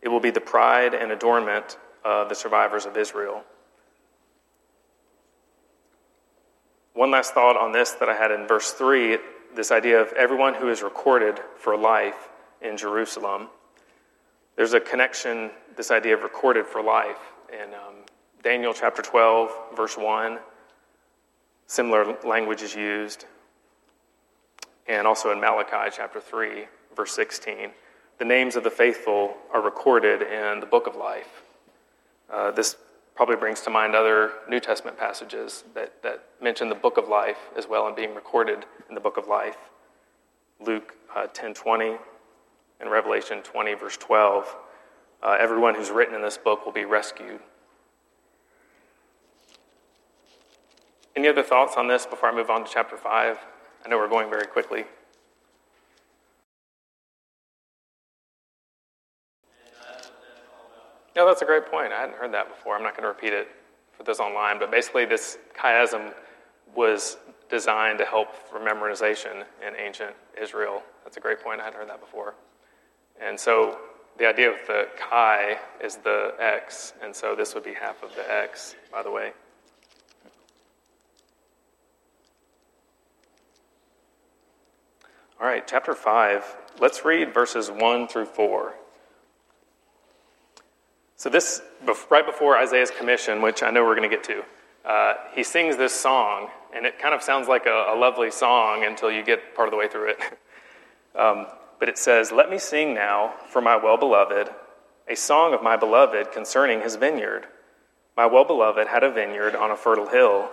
It 0.00 0.08
will 0.08 0.20
be 0.20 0.30
the 0.30 0.40
pride 0.40 0.94
and 0.94 1.12
adornment 1.12 1.76
of 2.04 2.28
the 2.28 2.34
survivors 2.34 2.86
of 2.86 2.96
Israel. 2.96 3.42
One 6.94 7.10
last 7.10 7.32
thought 7.32 7.56
on 7.56 7.72
this 7.72 7.92
that 7.92 8.08
I 8.08 8.14
had 8.14 8.30
in 8.30 8.48
verse 8.48 8.72
3 8.72 9.18
this 9.54 9.70
idea 9.70 10.00
of 10.00 10.12
everyone 10.12 10.54
who 10.54 10.68
is 10.68 10.82
recorded 10.82 11.38
for 11.56 11.76
life 11.76 12.28
in 12.62 12.76
Jerusalem. 12.76 13.48
There's 14.56 14.74
a 14.74 14.80
connection, 14.80 15.50
this 15.76 15.90
idea 15.90 16.14
of 16.14 16.22
recorded 16.22 16.66
for 16.66 16.82
life. 16.82 17.20
In 17.52 17.74
um, 17.74 17.94
Daniel 18.42 18.74
chapter 18.74 19.02
12, 19.02 19.50
verse 19.76 19.96
1, 19.96 20.38
similar 21.66 22.16
language 22.24 22.62
is 22.62 22.74
used 22.74 23.26
and 24.88 25.06
also 25.06 25.30
in 25.30 25.40
Malachi 25.40 25.94
chapter 25.94 26.20
3, 26.20 26.64
verse 26.96 27.12
16. 27.12 27.70
The 28.18 28.24
names 28.24 28.56
of 28.56 28.64
the 28.64 28.70
faithful 28.70 29.36
are 29.52 29.60
recorded 29.60 30.22
in 30.22 30.60
the 30.60 30.66
book 30.66 30.86
of 30.86 30.96
life. 30.96 31.42
Uh, 32.32 32.50
this 32.50 32.76
probably 33.14 33.36
brings 33.36 33.60
to 33.62 33.70
mind 33.70 33.94
other 33.94 34.32
New 34.48 34.60
Testament 34.60 34.98
passages 34.98 35.64
that, 35.74 36.02
that 36.02 36.24
mention 36.40 36.68
the 36.68 36.74
book 36.74 36.96
of 36.96 37.08
life 37.08 37.38
as 37.56 37.68
well 37.68 37.86
and 37.86 37.94
being 37.94 38.14
recorded 38.14 38.64
in 38.88 38.94
the 38.94 39.00
book 39.00 39.16
of 39.16 39.28
life. 39.28 39.56
Luke 40.60 40.94
uh, 41.14 41.26
10:20 41.28 41.98
and 42.80 42.90
Revelation 42.90 43.42
20 43.42 43.74
verse 43.74 43.96
12. 43.96 44.56
Uh, 45.22 45.36
everyone 45.38 45.74
who's 45.74 45.90
written 45.90 46.14
in 46.14 46.22
this 46.22 46.38
book 46.38 46.64
will 46.64 46.72
be 46.72 46.84
rescued. 46.84 47.40
Any 51.16 51.26
other 51.26 51.42
thoughts 51.42 51.74
on 51.76 51.88
this 51.88 52.06
before 52.06 52.30
I 52.30 52.34
move 52.34 52.48
on 52.50 52.64
to 52.64 52.70
chapter 52.72 52.96
5? 52.96 53.38
I 53.84 53.88
know 53.88 53.96
we're 53.98 54.08
going 54.08 54.30
very 54.30 54.46
quickly. 54.46 54.84
No, 61.16 61.26
that's 61.26 61.42
a 61.42 61.44
great 61.44 61.66
point. 61.66 61.92
I 61.92 62.00
hadn't 62.00 62.14
heard 62.14 62.32
that 62.32 62.48
before. 62.48 62.76
I'm 62.76 62.84
not 62.84 62.92
going 62.92 63.02
to 63.02 63.08
repeat 63.08 63.32
it 63.32 63.48
for 63.92 64.04
those 64.04 64.20
online, 64.20 64.60
but 64.60 64.70
basically, 64.70 65.04
this 65.04 65.38
chiasm 65.58 66.14
was 66.76 67.16
designed 67.50 67.98
to 67.98 68.04
help 68.04 68.36
for 68.48 68.60
memorization 68.60 69.42
in 69.66 69.74
ancient 69.76 70.14
Israel. 70.40 70.84
That's 71.02 71.16
a 71.16 71.20
great 71.20 71.40
point. 71.40 71.60
I 71.60 71.64
hadn't 71.64 71.80
heard 71.80 71.88
that 71.88 71.98
before. 71.98 72.34
And 73.20 73.38
so 73.38 73.78
the 74.18 74.26
idea 74.26 74.50
of 74.50 74.58
the 74.66 74.88
chi 74.96 75.58
is 75.82 75.96
the 75.96 76.34
x, 76.38 76.92
and 77.02 77.14
so 77.14 77.34
this 77.34 77.54
would 77.54 77.64
be 77.64 77.74
half 77.74 78.02
of 78.02 78.14
the 78.14 78.32
x, 78.32 78.74
by 78.90 79.02
the 79.02 79.10
way. 79.10 79.32
All 85.40 85.46
right, 85.46 85.64
chapter 85.68 85.94
5. 85.94 86.56
Let's 86.80 87.04
read 87.04 87.32
verses 87.32 87.70
1 87.70 88.08
through 88.08 88.24
4. 88.26 88.74
So, 91.14 91.28
this, 91.28 91.62
right 92.10 92.26
before 92.26 92.56
Isaiah's 92.56 92.90
commission, 92.90 93.40
which 93.40 93.62
I 93.62 93.70
know 93.70 93.84
we're 93.84 93.94
going 93.94 94.08
to 94.08 94.16
get 94.16 94.24
to, 94.24 94.42
uh, 94.84 95.14
he 95.34 95.44
sings 95.44 95.76
this 95.76 95.92
song, 95.92 96.48
and 96.74 96.84
it 96.84 96.98
kind 96.98 97.14
of 97.14 97.22
sounds 97.22 97.46
like 97.46 97.66
a, 97.66 97.92
a, 97.94 97.96
lovely 97.96 98.30
song 98.32 98.84
until 98.84 99.12
you 99.12 99.24
get 99.24 99.54
part 99.54 99.68
of 99.68 99.72
the 99.72 99.76
way 99.76 99.86
through 99.86 100.10
it. 100.10 100.18
um, 101.18 101.46
but 101.78 101.88
it 101.88 101.98
says, 101.98 102.32
Let 102.32 102.50
me 102.50 102.58
sing 102.58 102.94
now 102.94 103.34
for 103.48 103.60
my 103.60 103.76
well 103.76 103.96
beloved, 103.96 104.50
a 105.08 105.16
song 105.16 105.54
of 105.54 105.62
my 105.62 105.76
beloved 105.76 106.32
concerning 106.32 106.80
his 106.80 106.96
vineyard. 106.96 107.46
My 108.16 108.26
well 108.26 108.44
beloved 108.44 108.88
had 108.88 109.04
a 109.04 109.12
vineyard 109.12 109.54
on 109.54 109.70
a 109.70 109.76
fertile 109.76 110.08
hill. 110.08 110.50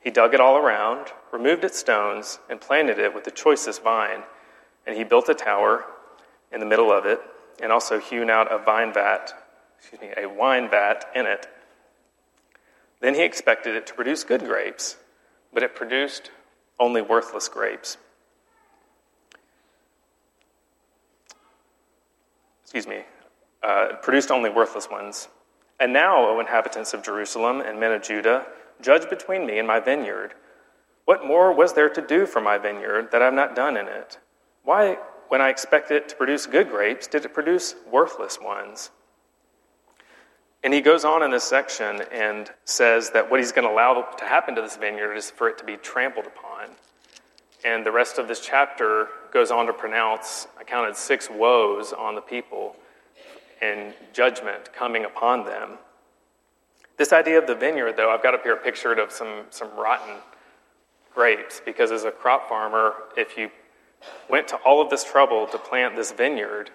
He 0.00 0.10
dug 0.10 0.34
it 0.34 0.40
all 0.40 0.56
around, 0.56 1.08
removed 1.32 1.64
its 1.64 1.78
stones, 1.78 2.38
and 2.48 2.60
planted 2.60 2.98
it 2.98 3.14
with 3.14 3.24
the 3.24 3.30
choicest 3.30 3.82
vine. 3.82 4.22
And 4.86 4.96
he 4.96 5.04
built 5.04 5.28
a 5.28 5.34
tower 5.34 5.84
in 6.52 6.60
the 6.60 6.66
middle 6.66 6.90
of 6.90 7.06
it, 7.06 7.20
and 7.62 7.70
also 7.70 7.98
hewn 7.98 8.30
out 8.30 8.52
a 8.52 8.58
vine 8.58 8.92
vat, 8.92 9.32
excuse 9.78 10.00
me, 10.00 10.10
a 10.16 10.26
wine 10.26 10.70
vat 10.70 11.04
in 11.14 11.26
it. 11.26 11.46
Then 13.00 13.14
he 13.14 13.22
expected 13.22 13.74
it 13.74 13.86
to 13.86 13.94
produce 13.94 14.24
good 14.24 14.44
grapes, 14.44 14.96
but 15.52 15.62
it 15.62 15.74
produced 15.74 16.30
only 16.78 17.02
worthless 17.02 17.48
grapes. 17.48 17.96
Excuse 22.70 22.86
me, 22.86 23.02
uh, 23.64 23.96
produced 24.00 24.30
only 24.30 24.48
worthless 24.48 24.88
ones. 24.88 25.26
And 25.80 25.92
now, 25.92 26.24
O 26.24 26.38
inhabitants 26.38 26.94
of 26.94 27.02
Jerusalem 27.02 27.60
and 27.60 27.80
men 27.80 27.90
of 27.90 28.00
Judah, 28.00 28.46
Judge 28.80 29.10
between 29.10 29.44
me 29.44 29.58
and 29.58 29.66
my 29.66 29.80
vineyard. 29.80 30.34
What 31.04 31.26
more 31.26 31.52
was 31.52 31.72
there 31.72 31.88
to 31.88 32.00
do 32.00 32.26
for 32.26 32.40
my 32.40 32.58
vineyard 32.58 33.10
that 33.10 33.22
I 33.22 33.24
have 33.24 33.34
not 33.34 33.56
done 33.56 33.76
in 33.76 33.88
it? 33.88 34.18
Why, 34.62 34.98
when 35.26 35.40
I 35.40 35.48
expected 35.48 35.96
it 35.96 36.08
to 36.10 36.14
produce 36.14 36.46
good 36.46 36.70
grapes, 36.70 37.08
did 37.08 37.24
it 37.24 37.34
produce 37.34 37.74
worthless 37.90 38.38
ones? 38.40 38.92
And 40.62 40.72
he 40.72 40.80
goes 40.80 41.04
on 41.04 41.24
in 41.24 41.32
this 41.32 41.42
section 41.42 42.02
and 42.12 42.52
says 42.66 43.10
that 43.10 43.28
what 43.28 43.40
he's 43.40 43.50
going 43.50 43.66
to 43.66 43.74
allow 43.74 44.02
to 44.02 44.24
happen 44.24 44.54
to 44.54 44.62
this 44.62 44.76
vineyard 44.76 45.16
is 45.16 45.28
for 45.28 45.48
it 45.48 45.58
to 45.58 45.64
be 45.64 45.76
trampled 45.76 46.26
upon. 46.26 46.68
And 47.64 47.84
the 47.84 47.90
rest 47.90 48.18
of 48.18 48.28
this 48.28 48.38
chapter 48.38 49.08
goes 49.32 49.50
on 49.50 49.66
to 49.66 49.72
pronounce, 49.72 50.46
I 50.58 50.64
counted 50.64 50.96
six 50.96 51.28
woes 51.30 51.92
on 51.92 52.14
the 52.14 52.20
people 52.20 52.76
and 53.60 53.94
judgment 54.12 54.72
coming 54.72 55.04
upon 55.04 55.44
them. 55.44 55.78
This 56.96 57.12
idea 57.12 57.38
of 57.38 57.46
the 57.46 57.54
vineyard, 57.54 57.96
though, 57.96 58.10
I've 58.10 58.22
got 58.22 58.34
up 58.34 58.42
here 58.42 58.54
a 58.54 58.56
picture 58.56 58.92
of 58.92 59.12
some, 59.12 59.44
some 59.50 59.70
rotten 59.76 60.16
grapes 61.14 61.60
because 61.64 61.90
as 61.90 62.04
a 62.04 62.10
crop 62.10 62.48
farmer, 62.48 62.94
if 63.16 63.36
you 63.36 63.50
went 64.28 64.48
to 64.48 64.56
all 64.56 64.80
of 64.80 64.90
this 64.90 65.04
trouble 65.04 65.46
to 65.46 65.58
plant 65.58 65.96
this 65.96 66.12
vineyard 66.12 66.70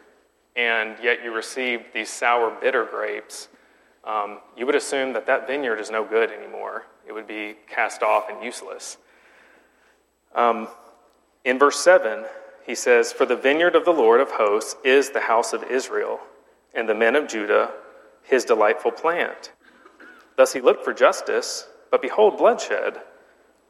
and 0.55 0.95
yet 1.01 1.23
you 1.23 1.33
received 1.33 1.85
these 1.93 2.09
sour, 2.09 2.55
bitter 2.61 2.85
grapes, 2.85 3.49
um, 4.03 4.39
you 4.55 4.65
would 4.65 4.75
assume 4.75 5.13
that 5.13 5.25
that 5.25 5.47
vineyard 5.47 5.79
is 5.79 5.89
no 5.89 6.05
good 6.05 6.31
anymore. 6.31 6.85
It 7.07 7.11
would 7.11 7.27
be 7.27 7.55
cast 7.67 8.03
off 8.03 8.29
and 8.29 8.43
useless. 8.43 8.97
Um, 10.33 10.67
in 11.43 11.59
verse 11.59 11.79
7, 11.79 12.25
he 12.65 12.75
says, 12.75 13.11
For 13.11 13.25
the 13.25 13.35
vineyard 13.35 13.75
of 13.75 13.85
the 13.85 13.91
Lord 13.91 14.21
of 14.21 14.31
hosts 14.31 14.75
is 14.83 15.11
the 15.11 15.21
house 15.21 15.53
of 15.53 15.63
Israel, 15.63 16.19
and 16.73 16.89
the 16.89 16.95
men 16.95 17.15
of 17.15 17.27
Judah 17.27 17.71
his 18.25 18.43
delightful 18.43 18.91
plant. 18.91 19.51
Thus 20.35 20.53
he 20.53 20.61
looked 20.61 20.83
for 20.83 20.93
justice, 20.93 21.67
but 21.91 22.01
behold, 22.01 22.37
bloodshed, 22.37 23.01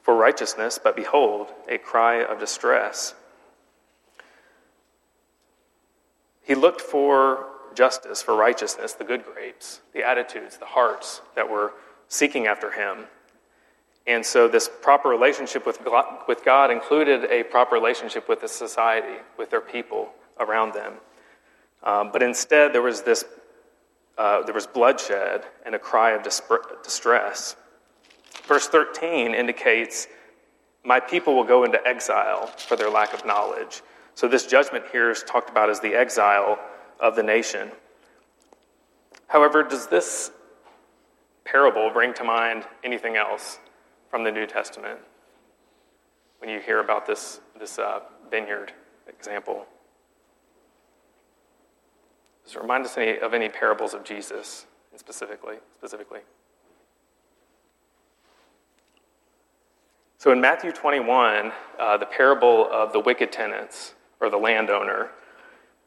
for 0.02 0.16
righteousness, 0.16 0.80
but 0.82 0.96
behold, 0.96 1.50
a 1.68 1.78
cry 1.78 2.24
of 2.24 2.40
distress. 2.40 3.16
He 6.42 6.56
looked 6.56 6.82
for 6.82 7.48
justice, 7.74 8.22
for 8.22 8.36
righteousness, 8.36 8.94
the 8.94 9.04
good 9.04 9.26
grapes, 9.26 9.82
the 9.94 10.04
attitudes, 10.04 10.58
the 10.58 10.66
hearts 10.66 11.22
that 11.36 11.50
were 11.50 11.74
seeking 12.08 12.48
after 12.48 12.72
him. 12.72 13.06
And 14.08 14.24
so, 14.24 14.48
this 14.48 14.70
proper 14.82 15.10
relationship 15.10 15.66
with 15.66 15.84
God, 15.84 16.06
with 16.28 16.44
God 16.46 16.70
included 16.70 17.26
a 17.32 17.44
proper 17.44 17.74
relationship 17.74 18.30
with 18.30 18.42
the 18.42 18.48
society, 18.48 19.18
with 19.38 19.50
their 19.50 19.62
people 19.62 20.10
around 20.40 20.74
them. 20.74 20.94
Um, 21.82 22.12
but 22.12 22.22
instead, 22.22 22.74
there 22.74 22.84
was 22.84 23.02
this 23.02 23.26
uh, 24.18 24.44
there 24.44 24.54
was 24.54 24.68
bloodshed 24.68 25.46
and 25.66 25.76
a 25.76 25.80
cry 25.80 26.12
of 26.12 26.24
distress. 26.24 27.56
Verse 28.46 28.68
13 28.68 29.34
indicates, 29.34 30.08
My 30.84 31.00
people 31.00 31.36
will 31.36 31.44
go 31.44 31.64
into 31.64 31.86
exile 31.86 32.48
for 32.48 32.76
their 32.76 32.90
lack 32.90 33.14
of 33.14 33.26
knowledge. 33.26 33.82
So, 34.14 34.28
this 34.28 34.46
judgment 34.46 34.86
here 34.92 35.10
is 35.10 35.24
talked 35.24 35.50
about 35.50 35.70
as 35.72 35.80
the 35.80 35.96
exile 35.96 36.60
of 37.00 37.16
the 37.16 37.24
nation. 37.24 37.72
However, 39.28 39.64
does 39.64 39.88
this 39.88 40.30
parable 41.44 41.90
bring 41.92 42.14
to 42.14 42.24
mind 42.24 42.66
anything 42.84 43.16
else 43.16 43.60
from 44.10 44.24
the 44.24 44.32
New 44.32 44.46
Testament 44.46 45.00
when 46.40 46.50
you 46.50 46.60
hear 46.60 46.80
about 46.80 47.06
this, 47.06 47.42
this 47.60 47.80
uh, 47.80 48.02
vineyard 48.30 48.74
example? 49.08 49.66
Does 52.44 52.56
it 52.56 52.62
remind 52.62 52.86
us 52.86 52.98
any, 52.98 53.20
of 53.20 53.34
any 53.34 53.50
parables 53.50 53.94
of 53.94 54.04
Jesus 54.04 54.66
specifically? 54.96 55.56
Specifically. 55.74 56.20
So 60.18 60.32
in 60.32 60.42
Matthew 60.42 60.72
21, 60.72 61.52
uh, 61.80 61.98
the 61.98 62.06
parable 62.06 62.68
of 62.72 62.94
the 62.94 63.00
wicked 63.00 63.32
tenants 63.32 63.94
or 64.20 64.30
the 64.30 64.38
landowner, 64.38 65.12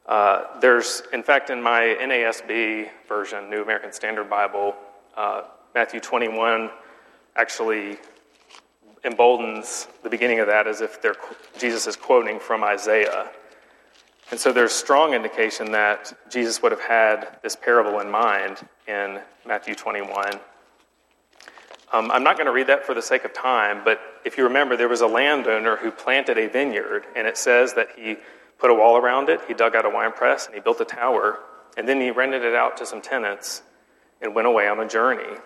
uh, 0.07 0.59
there's, 0.61 1.02
in 1.12 1.22
fact, 1.22 1.50
in 1.50 1.62
my 1.62 1.96
NASB 2.00 2.88
version, 3.09 3.50
New 3.50 3.62
American 3.62 3.92
Standard 3.92 4.31
Bible, 4.31 4.74
uh, 5.16 5.42
Matthew 5.74 6.00
21 6.00 6.70
actually 7.38 7.96
emboldens 9.05 9.87
the 10.03 10.11
beginning 10.11 10.40
of 10.40 10.48
that 10.48 10.66
as 10.66 10.81
if 10.81 10.98
Jesus 11.59 11.87
is 11.87 11.96
quoting 11.96 12.40
from 12.40 12.64
Isaiah. 12.64 13.31
And 14.31 14.38
so 14.38 14.53
there's 14.53 14.72
strong 14.72 15.14
indication 15.14 15.72
that 15.72 16.12
Jesus 16.29 16.61
would 16.62 16.72
have 16.72 16.81
had 16.81 17.38
this 17.42 17.57
parable 17.57 18.01
in 18.01 18.11
mind 18.11 18.59
in 18.87 19.20
Matthew 19.46 19.74
21. 19.74 20.33
Um, 21.90 22.11
I'm 22.11 22.22
not 22.22 22.37
going 22.37 22.46
to 22.46 22.53
read 22.53 22.66
that 22.66 22.85
for 22.85 22.92
the 22.92 23.01
sake 23.01 23.24
of 23.24 23.33
time, 23.33 23.83
but 23.83 23.99
if 24.24 24.36
you 24.36 24.45
remember, 24.45 24.76
there 24.76 24.89
was 24.89 25.01
a 25.01 25.07
landowner 25.07 25.76
who 25.76 25.91
planted 25.91 26.36
a 26.36 26.49
vineyard, 26.49 27.07
and 27.16 27.26
it 27.26 27.39
says 27.39 27.72
that 27.74 27.89
he 27.97 28.16
put 28.59 28.70
a 28.70 28.74
wall 28.74 28.99
around 28.99 29.30
it, 29.30 29.41
he 29.49 29.55
dug 29.55 29.74
out 29.74 29.86
a 29.86 29.89
wine 29.89 30.12
press, 30.12 30.45
and 30.47 30.55
he 30.55 30.61
built 30.61 30.80
a 30.82 30.84
tower, 30.84 31.39
and 31.78 31.89
then 31.89 31.99
he 31.99 32.11
rented 32.11 32.45
it 32.45 32.55
out 32.55 32.76
to 32.76 32.84
some 32.84 33.01
tenants 33.01 33.62
and 34.20 34.34
went 34.34 34.47
away 34.47 34.68
on 34.68 34.78
a 34.80 34.89
journey. 34.89 35.39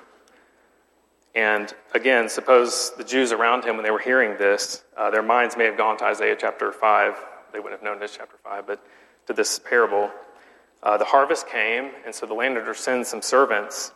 And 1.35 1.73
again, 1.95 2.29
suppose 2.29 2.93
the 2.97 3.05
Jews 3.05 3.33
around 3.33 3.65
him, 3.65 3.77
when 3.77 3.85
they 3.85 3.91
were 3.91 3.99
hearing 3.99 4.37
this, 4.37 4.85
uh, 4.97 5.11
their 5.11 5.23
minds 5.23 5.57
may 5.57 5.65
have 5.65 5.77
gone 5.77 5.97
to 5.99 6.05
Isaiah 6.05 6.37
chapter 6.39 6.73
5 6.73 7.15
they 7.53 7.61
wouldn't 7.61 7.81
have 7.81 7.85
known 7.85 8.01
this 8.01 8.17
chapter 8.17 8.37
5, 8.43 8.67
but 8.67 8.85
to 9.27 9.33
this 9.33 9.59
parable. 9.59 10.11
Uh, 10.83 10.97
the 10.97 11.05
harvest 11.05 11.47
came, 11.47 11.91
and 12.05 12.15
so 12.15 12.27
the 12.27 12.35
landowner 12.35 12.75
sends 12.75 13.09
some 13.09 13.23
servants. 13.23 13.93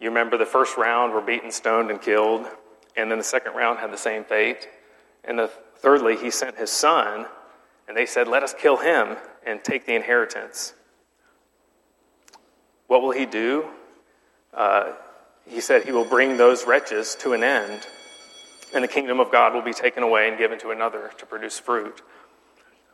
You 0.00 0.08
remember 0.08 0.36
the 0.36 0.46
first 0.46 0.76
round 0.76 1.12
were 1.12 1.20
beaten, 1.20 1.50
stoned, 1.50 1.90
and 1.90 2.00
killed, 2.00 2.46
and 2.96 3.10
then 3.10 3.18
the 3.18 3.24
second 3.24 3.54
round 3.54 3.78
had 3.78 3.92
the 3.92 3.98
same 3.98 4.24
fate. 4.24 4.68
And 5.24 5.38
the, 5.38 5.50
thirdly, 5.76 6.16
he 6.16 6.30
sent 6.30 6.56
his 6.56 6.70
son, 6.70 7.26
and 7.86 7.96
they 7.96 8.04
said, 8.04 8.28
Let 8.28 8.42
us 8.42 8.52
kill 8.52 8.76
him 8.76 9.16
and 9.46 9.62
take 9.62 9.86
the 9.86 9.94
inheritance. 9.94 10.74
What 12.88 13.00
will 13.00 13.12
he 13.12 13.26
do? 13.26 13.68
Uh, 14.52 14.92
he 15.48 15.60
said 15.60 15.84
he 15.84 15.92
will 15.92 16.04
bring 16.04 16.36
those 16.36 16.66
wretches 16.66 17.16
to 17.16 17.32
an 17.32 17.42
end, 17.42 17.86
and 18.74 18.84
the 18.84 18.88
kingdom 18.88 19.18
of 19.18 19.32
God 19.32 19.54
will 19.54 19.62
be 19.62 19.72
taken 19.72 20.02
away 20.02 20.28
and 20.28 20.38
given 20.38 20.58
to 20.60 20.70
another 20.70 21.10
to 21.18 21.26
produce 21.26 21.58
fruit. 21.58 22.02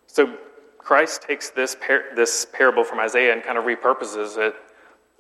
So 0.07 0.36
Christ 0.78 1.22
takes 1.22 1.50
this, 1.50 1.74
par- 1.74 2.05
this 2.14 2.46
parable 2.52 2.84
from 2.84 3.00
Isaiah 3.00 3.32
and 3.32 3.42
kind 3.42 3.59
of 3.59 3.64
repurposes 3.64 4.38
it 4.38 4.55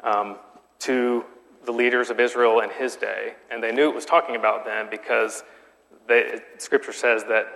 um, 0.02 0.36
to 0.80 1.24
the 1.64 1.72
leaders 1.72 2.10
of 2.10 2.20
Israel 2.20 2.60
in 2.60 2.70
his 2.70 2.96
day. 2.96 3.34
And 3.50 3.62
they 3.62 3.72
knew 3.72 3.88
it 3.88 3.94
was 3.94 4.04
talking 4.04 4.36
about 4.36 4.64
them 4.64 4.88
because 4.90 5.42
they, 6.06 6.40
Scripture 6.58 6.92
says 6.92 7.24
that 7.24 7.46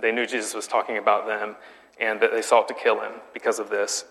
they 0.00 0.12
knew 0.12 0.26
Jesus 0.26 0.54
was 0.54 0.66
talking 0.66 0.98
about 0.98 1.26
them 1.26 1.56
and 1.98 2.20
that 2.20 2.30
they 2.30 2.42
sought 2.42 2.68
to 2.68 2.74
kill 2.74 3.00
him 3.00 3.12
because 3.34 3.58
of 3.58 3.68
this. 3.68 4.04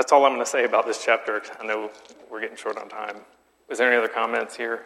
That's 0.00 0.12
all 0.12 0.24
I'm 0.24 0.32
going 0.32 0.42
to 0.42 0.50
say 0.50 0.64
about 0.64 0.86
this 0.86 1.04
chapter. 1.04 1.42
I 1.60 1.66
know 1.66 1.90
we're 2.30 2.40
getting 2.40 2.56
short 2.56 2.78
on 2.78 2.88
time. 2.88 3.16
Is 3.68 3.76
there 3.76 3.86
any 3.86 3.98
other 3.98 4.08
comments 4.08 4.56
here? 4.56 4.84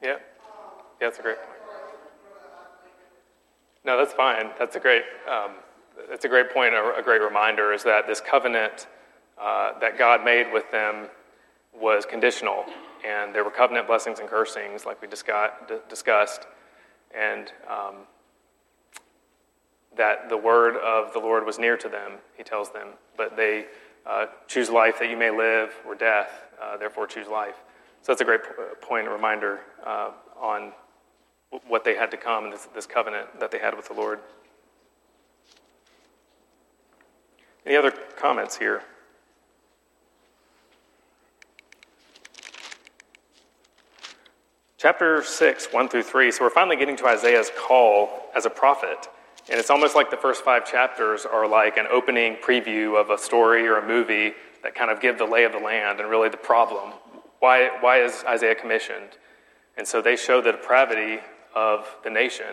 Yeah. 0.00 0.10
Yeah, 0.10 0.16
that's 1.00 1.18
a 1.18 1.22
great 1.22 1.38
point. 1.38 1.58
No, 3.84 3.98
that's 3.98 4.12
fine. 4.12 4.50
That's 4.60 4.76
a 4.76 4.78
great. 4.78 5.02
Um, 5.28 5.54
that's 6.08 6.24
a 6.24 6.28
great 6.28 6.54
point. 6.54 6.72
A, 6.72 6.94
a, 6.96 7.02
great 7.02 7.20
reminder 7.20 7.72
is 7.72 7.82
that 7.82 8.06
this 8.06 8.20
covenant 8.20 8.86
uh, 9.42 9.76
that 9.80 9.98
God 9.98 10.24
made 10.24 10.52
with 10.52 10.70
them 10.70 11.08
was 11.74 12.06
conditional, 12.06 12.64
and 13.04 13.34
there 13.34 13.42
were 13.42 13.50
covenant 13.50 13.88
blessings 13.88 14.20
and 14.20 14.28
cursings, 14.28 14.86
like 14.86 15.02
we 15.02 15.08
discussed, 15.08 16.46
and 17.12 17.50
um, 17.68 17.96
that 19.96 20.28
the 20.28 20.36
word 20.36 20.76
of 20.76 21.12
the 21.12 21.18
Lord 21.18 21.44
was 21.44 21.58
near 21.58 21.76
to 21.76 21.88
them. 21.88 22.12
He 22.36 22.42
tells 22.42 22.72
them, 22.72 22.88
but 23.16 23.36
they 23.36 23.66
uh, 24.06 24.26
choose 24.48 24.70
life 24.70 24.98
that 24.98 25.10
you 25.10 25.16
may 25.16 25.30
live, 25.30 25.72
or 25.86 25.94
death. 25.94 26.30
Uh, 26.60 26.76
therefore, 26.76 27.06
choose 27.06 27.28
life. 27.28 27.56
So 28.02 28.12
that's 28.12 28.20
a 28.20 28.24
great 28.24 28.40
point, 28.80 29.06
a 29.06 29.10
reminder 29.10 29.60
uh, 29.84 30.10
on 30.40 30.72
what 31.68 31.84
they 31.84 31.94
had 31.94 32.10
to 32.10 32.16
come, 32.16 32.50
this, 32.50 32.66
this 32.74 32.86
covenant 32.86 33.40
that 33.40 33.50
they 33.50 33.58
had 33.58 33.76
with 33.76 33.88
the 33.88 33.94
Lord. 33.94 34.20
Any 37.64 37.76
other 37.76 37.92
comments 38.16 38.56
here? 38.56 38.82
Chapter 44.78 45.22
6, 45.22 45.68
1 45.70 45.88
through 45.88 46.02
3. 46.02 46.32
So 46.32 46.42
we're 46.42 46.50
finally 46.50 46.76
getting 46.76 46.96
to 46.96 47.06
Isaiah's 47.06 47.52
call 47.56 48.30
as 48.34 48.46
a 48.46 48.50
prophet. 48.50 49.08
And 49.52 49.60
it's 49.60 49.68
almost 49.68 49.94
like 49.94 50.10
the 50.10 50.16
first 50.16 50.44
five 50.44 50.64
chapters 50.64 51.26
are 51.26 51.46
like 51.46 51.76
an 51.76 51.86
opening 51.90 52.36
preview 52.36 52.98
of 52.98 53.10
a 53.10 53.18
story 53.18 53.68
or 53.68 53.76
a 53.76 53.86
movie 53.86 54.32
that 54.62 54.74
kind 54.74 54.90
of 54.90 54.98
give 54.98 55.18
the 55.18 55.26
lay 55.26 55.44
of 55.44 55.52
the 55.52 55.58
land 55.58 56.00
and 56.00 56.08
really 56.08 56.30
the 56.30 56.38
problem. 56.38 56.94
Why, 57.40 57.68
why 57.80 58.02
is 58.02 58.24
Isaiah 58.26 58.54
commissioned? 58.54 59.18
And 59.76 59.86
so 59.86 60.00
they 60.00 60.16
show 60.16 60.40
the 60.40 60.52
depravity 60.52 61.18
of 61.54 61.86
the 62.02 62.08
nation. 62.08 62.46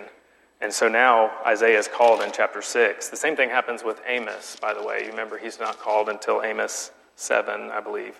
And 0.60 0.74
so 0.74 0.90
now 0.90 1.32
Isaiah 1.48 1.80
is 1.80 1.88
called 1.88 2.22
in 2.22 2.34
chapter 2.34 2.62
6. 2.62 3.08
The 3.08 3.16
same 3.16 3.38
thing 3.38 3.50
happens 3.50 3.82
with 3.82 4.02
Amos, 4.06 4.58
by 4.60 4.74
the 4.74 4.84
way. 4.84 5.04
You 5.06 5.12
remember 5.12 5.38
he's 5.38 5.58
not 5.58 5.80
called 5.80 6.10
until 6.10 6.42
Amos 6.44 6.92
7, 7.16 7.72
I 7.72 7.80
believe. 7.80 8.20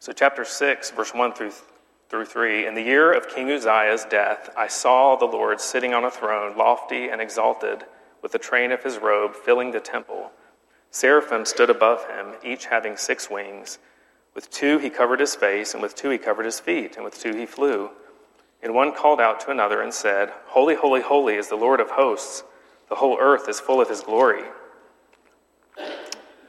So, 0.00 0.10
chapter 0.12 0.44
6, 0.44 0.90
verse 0.90 1.14
1 1.14 1.34
through 1.34 1.52
through 2.12 2.26
3 2.26 2.66
In 2.66 2.74
the 2.74 2.82
year 2.82 3.10
of 3.10 3.26
King 3.26 3.50
Uzziah's 3.50 4.04
death, 4.04 4.50
I 4.54 4.68
saw 4.68 5.16
the 5.16 5.24
Lord 5.24 5.62
sitting 5.62 5.94
on 5.94 6.04
a 6.04 6.10
throne, 6.10 6.58
lofty 6.58 7.08
and 7.08 7.22
exalted, 7.22 7.84
with 8.20 8.32
the 8.32 8.38
train 8.38 8.70
of 8.70 8.82
his 8.82 8.98
robe 8.98 9.34
filling 9.34 9.70
the 9.70 9.80
temple. 9.80 10.30
Seraphim 10.90 11.46
stood 11.46 11.70
above 11.70 12.06
him, 12.10 12.34
each 12.44 12.66
having 12.66 12.98
six 12.98 13.30
wings. 13.30 13.78
With 14.34 14.50
two 14.50 14.76
he 14.76 14.90
covered 14.90 15.20
his 15.20 15.34
face, 15.34 15.72
and 15.72 15.82
with 15.82 15.94
two 15.94 16.10
he 16.10 16.18
covered 16.18 16.44
his 16.44 16.60
feet, 16.60 16.96
and 16.96 17.04
with 17.04 17.18
two 17.18 17.34
he 17.34 17.46
flew. 17.46 17.88
And 18.62 18.74
one 18.74 18.94
called 18.94 19.18
out 19.18 19.40
to 19.40 19.50
another 19.50 19.80
and 19.80 19.94
said, 19.94 20.34
Holy, 20.48 20.74
holy, 20.74 21.00
holy 21.00 21.36
is 21.36 21.48
the 21.48 21.56
Lord 21.56 21.80
of 21.80 21.92
hosts. 21.92 22.44
The 22.90 22.96
whole 22.96 23.16
earth 23.18 23.48
is 23.48 23.58
full 23.58 23.80
of 23.80 23.88
his 23.88 24.02
glory. 24.02 24.44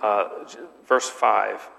Uh, 0.01 0.27
verse 0.85 1.09
5. 1.09 1.69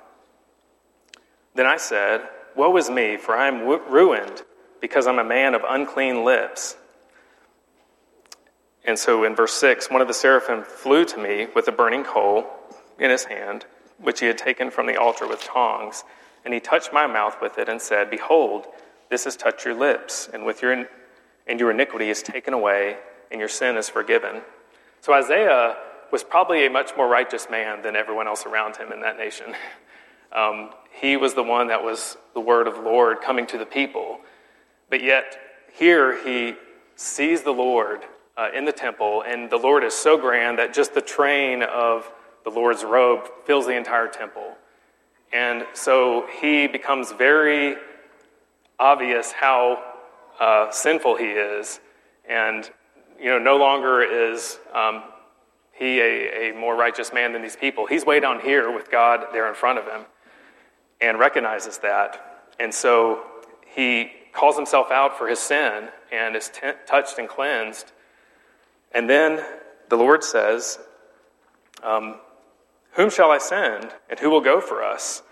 Then 1.54 1.66
I 1.66 1.76
said, 1.76 2.26
Woe 2.56 2.76
is 2.76 2.90
me, 2.90 3.16
for 3.16 3.36
I 3.36 3.48
am 3.48 3.66
ruined, 3.66 4.42
because 4.80 5.06
I'm 5.06 5.18
a 5.18 5.24
man 5.24 5.54
of 5.54 5.62
unclean 5.68 6.24
lips. 6.24 6.76
And 8.84 8.98
so 8.98 9.24
in 9.24 9.34
verse 9.34 9.54
6, 9.54 9.90
one 9.90 10.02
of 10.02 10.08
the 10.08 10.14
seraphim 10.14 10.62
flew 10.62 11.04
to 11.06 11.18
me 11.18 11.48
with 11.54 11.66
a 11.68 11.72
burning 11.72 12.04
coal 12.04 12.46
in 12.98 13.10
his 13.10 13.24
hand, 13.24 13.64
which 13.98 14.20
he 14.20 14.26
had 14.26 14.38
taken 14.38 14.70
from 14.70 14.86
the 14.86 14.96
altar 14.96 15.26
with 15.26 15.42
tongs. 15.42 16.04
And 16.44 16.52
he 16.52 16.60
touched 16.60 16.92
my 16.92 17.06
mouth 17.06 17.36
with 17.40 17.58
it 17.58 17.68
and 17.68 17.80
said, 17.80 18.10
Behold, 18.10 18.66
this 19.08 19.24
has 19.24 19.36
touched 19.36 19.64
your 19.64 19.74
lips, 19.74 20.28
and, 20.32 20.44
with 20.44 20.60
your, 20.60 20.86
and 21.46 21.60
your 21.60 21.70
iniquity 21.70 22.10
is 22.10 22.22
taken 22.22 22.52
away, 22.52 22.98
and 23.30 23.40
your 23.40 23.48
sin 23.48 23.76
is 23.76 23.88
forgiven. 23.88 24.42
So 25.00 25.12
Isaiah 25.12 25.76
was 26.12 26.22
probably 26.22 26.66
a 26.66 26.70
much 26.70 26.92
more 26.96 27.08
righteous 27.08 27.48
man 27.50 27.82
than 27.82 27.96
everyone 27.96 28.26
else 28.26 28.46
around 28.46 28.76
him 28.76 28.92
in 28.92 29.00
that 29.00 29.16
nation. 29.16 29.54
Um, 30.32 30.70
he 31.00 31.16
was 31.16 31.34
the 31.34 31.42
one 31.42 31.68
that 31.68 31.82
was 31.82 32.16
the 32.34 32.40
word 32.40 32.66
of 32.66 32.76
the 32.76 32.82
Lord 32.82 33.20
coming 33.20 33.46
to 33.48 33.58
the 33.58 33.66
people. 33.66 34.20
But 34.88 35.02
yet, 35.02 35.38
here 35.72 36.24
he 36.24 36.54
sees 36.94 37.42
the 37.42 37.50
Lord 37.50 38.00
uh, 38.36 38.48
in 38.54 38.64
the 38.64 38.72
temple, 38.72 39.22
and 39.26 39.50
the 39.50 39.56
Lord 39.56 39.82
is 39.82 39.92
so 39.92 40.16
grand 40.16 40.58
that 40.58 40.72
just 40.72 40.94
the 40.94 41.02
train 41.02 41.62
of 41.62 42.10
the 42.44 42.50
Lord's 42.50 42.84
robe 42.84 43.28
fills 43.44 43.66
the 43.66 43.76
entire 43.76 44.06
temple. 44.06 44.56
And 45.32 45.64
so 45.72 46.26
he 46.40 46.68
becomes 46.68 47.10
very 47.10 47.76
obvious 48.78 49.32
how 49.32 49.82
uh, 50.38 50.70
sinful 50.70 51.16
he 51.16 51.26
is, 51.26 51.80
and 52.28 52.70
you 53.18 53.30
know, 53.30 53.38
no 53.38 53.56
longer 53.56 54.02
is 54.02 54.58
um, 54.72 55.02
he 55.72 56.00
a, 56.00 56.50
a 56.50 56.54
more 56.54 56.76
righteous 56.76 57.12
man 57.12 57.32
than 57.32 57.42
these 57.42 57.56
people. 57.56 57.86
He's 57.86 58.04
way 58.06 58.20
down 58.20 58.40
here 58.40 58.72
with 58.72 58.90
God 58.90 59.26
there 59.32 59.48
in 59.48 59.54
front 59.54 59.78
of 59.78 59.86
him 59.86 60.06
and 61.04 61.18
recognizes 61.18 61.78
that. 61.78 62.44
And 62.58 62.72
so 62.72 63.24
he 63.66 64.10
calls 64.32 64.56
himself 64.56 64.90
out 64.90 65.16
for 65.16 65.28
his 65.28 65.38
sin 65.38 65.88
and 66.12 66.36
is 66.36 66.48
t- 66.48 66.72
touched 66.86 67.18
and 67.18 67.28
cleansed. 67.28 67.92
And 68.92 69.08
then 69.08 69.44
the 69.88 69.96
Lord 69.96 70.24
says, 70.24 70.78
um, 71.82 72.16
Whom 72.92 73.10
shall 73.10 73.30
I 73.30 73.38
send, 73.38 73.90
and 74.08 74.18
who 74.18 74.30
will 74.30 74.40
go 74.40 74.60
for 74.60 74.82
us? 74.82 75.22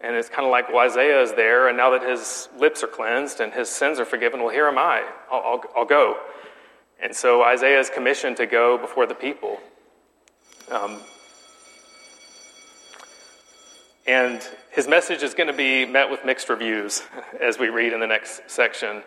And 0.00 0.16
it's 0.16 0.28
kind 0.28 0.44
of 0.44 0.50
like, 0.50 0.68
well, 0.68 0.78
Isaiah 0.78 1.22
is 1.22 1.32
there, 1.32 1.68
and 1.68 1.76
now 1.76 1.90
that 1.90 2.02
his 2.02 2.48
lips 2.58 2.82
are 2.82 2.88
cleansed 2.88 3.38
and 3.38 3.52
his 3.52 3.68
sins 3.68 4.00
are 4.00 4.04
forgiven, 4.04 4.40
well, 4.40 4.48
here 4.48 4.66
am 4.66 4.76
I. 4.76 5.08
I'll, 5.30 5.40
I'll, 5.40 5.64
I'll 5.76 5.84
go. 5.84 6.16
And 7.00 7.14
so 7.14 7.44
Isaiah 7.44 7.78
is 7.78 7.88
commissioned 7.88 8.36
to 8.38 8.46
go 8.46 8.78
before 8.78 9.06
the 9.06 9.14
people. 9.14 9.60
Um, 10.70 11.00
and 14.06 14.42
his 14.70 14.88
message 14.88 15.22
is 15.22 15.34
going 15.34 15.46
to 15.46 15.52
be 15.52 15.86
met 15.86 16.10
with 16.10 16.24
mixed 16.24 16.48
reviews, 16.48 17.02
as 17.40 17.58
we 17.58 17.68
read 17.68 17.92
in 17.92 18.00
the 18.00 18.06
next 18.06 18.42
section, 18.48 19.02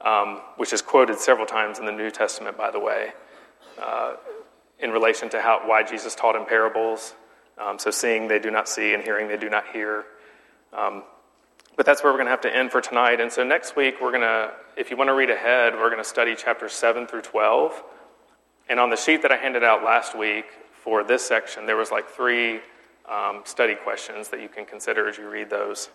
um, 0.00 0.40
which 0.56 0.72
is 0.72 0.82
quoted 0.82 1.18
several 1.18 1.46
times 1.46 1.78
in 1.78 1.86
the 1.86 1.92
New 1.92 2.10
Testament, 2.10 2.56
by 2.56 2.70
the 2.70 2.80
way, 2.80 3.12
uh, 3.80 4.16
in 4.78 4.90
relation 4.90 5.28
to 5.30 5.40
how, 5.40 5.62
why 5.64 5.82
Jesus 5.82 6.14
taught 6.14 6.36
in 6.36 6.44
parables. 6.44 7.14
Um, 7.56 7.78
so, 7.78 7.90
seeing 7.90 8.28
they 8.28 8.38
do 8.38 8.50
not 8.50 8.68
see, 8.68 8.92
and 8.94 9.02
hearing 9.02 9.28
they 9.28 9.36
do 9.36 9.48
not 9.48 9.64
hear. 9.72 10.04
Um, 10.72 11.04
but 11.76 11.86
that's 11.86 12.02
where 12.02 12.12
we're 12.12 12.18
going 12.18 12.26
to 12.26 12.32
have 12.32 12.40
to 12.42 12.54
end 12.54 12.72
for 12.72 12.80
tonight. 12.80 13.20
And 13.20 13.32
so, 13.32 13.44
next 13.44 13.76
week, 13.76 14.00
we're 14.02 14.10
going 14.10 14.22
to, 14.22 14.52
if 14.76 14.90
you 14.90 14.96
want 14.96 15.08
to 15.08 15.14
read 15.14 15.30
ahead, 15.30 15.74
we're 15.74 15.88
going 15.90 16.02
to 16.02 16.08
study 16.08 16.34
chapters 16.34 16.72
7 16.72 17.06
through 17.06 17.22
12. 17.22 17.82
And 18.68 18.80
on 18.80 18.90
the 18.90 18.96
sheet 18.96 19.22
that 19.22 19.30
I 19.30 19.36
handed 19.36 19.62
out 19.62 19.84
last 19.84 20.18
week 20.18 20.46
for 20.72 21.04
this 21.04 21.24
section, 21.24 21.66
there 21.66 21.76
was 21.76 21.90
like 21.90 22.08
three 22.08 22.60
um, 23.10 23.42
study 23.44 23.74
questions 23.74 24.28
that 24.28 24.40
you 24.40 24.48
can 24.48 24.64
consider 24.64 25.08
as 25.08 25.18
you 25.18 25.28
read 25.28 25.50
those. 25.50 25.90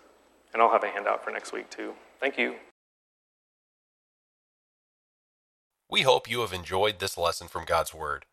And 0.53 0.61
I'll 0.61 0.71
have 0.71 0.83
a 0.83 0.89
handout 0.89 1.23
for 1.23 1.31
next 1.31 1.53
week 1.53 1.69
too. 1.69 1.93
Thank 2.19 2.37
you. 2.37 2.55
We 5.89 6.03
hope 6.03 6.29
you 6.29 6.41
have 6.41 6.53
enjoyed 6.53 6.99
this 6.99 7.17
lesson 7.17 7.47
from 7.47 7.65
God's 7.65 7.93
Word. 7.93 8.25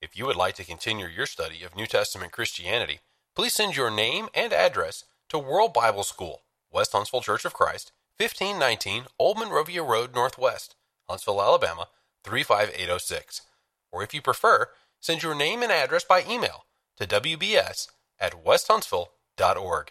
If 0.00 0.16
you 0.16 0.26
would 0.26 0.36
like 0.36 0.54
to 0.56 0.64
continue 0.64 1.06
your 1.06 1.26
study 1.26 1.62
of 1.62 1.76
New 1.76 1.86
Testament 1.86 2.32
Christianity, 2.32 3.00
please 3.36 3.52
send 3.52 3.76
your 3.76 3.90
name 3.90 4.28
and 4.34 4.52
address 4.52 5.04
to 5.28 5.38
World 5.38 5.74
Bible 5.74 6.04
School, 6.04 6.42
West 6.72 6.92
Huntsville 6.92 7.20
Church 7.20 7.44
of 7.44 7.52
Christ, 7.52 7.92
1519 8.16 9.04
Old 9.18 9.38
Monrovia 9.38 9.82
Road 9.82 10.14
Northwest, 10.14 10.74
Huntsville, 11.08 11.42
Alabama 11.42 11.88
35806. 12.24 13.42
Or 13.90 14.02
if 14.02 14.14
you 14.14 14.22
prefer, 14.22 14.68
send 15.00 15.22
your 15.22 15.34
name 15.34 15.62
and 15.62 15.70
address 15.70 16.04
by 16.04 16.24
email 16.28 16.64
to 16.96 17.06
WBS 17.06 17.88
at 18.22 18.44
westhuntsville.org. 18.44 19.86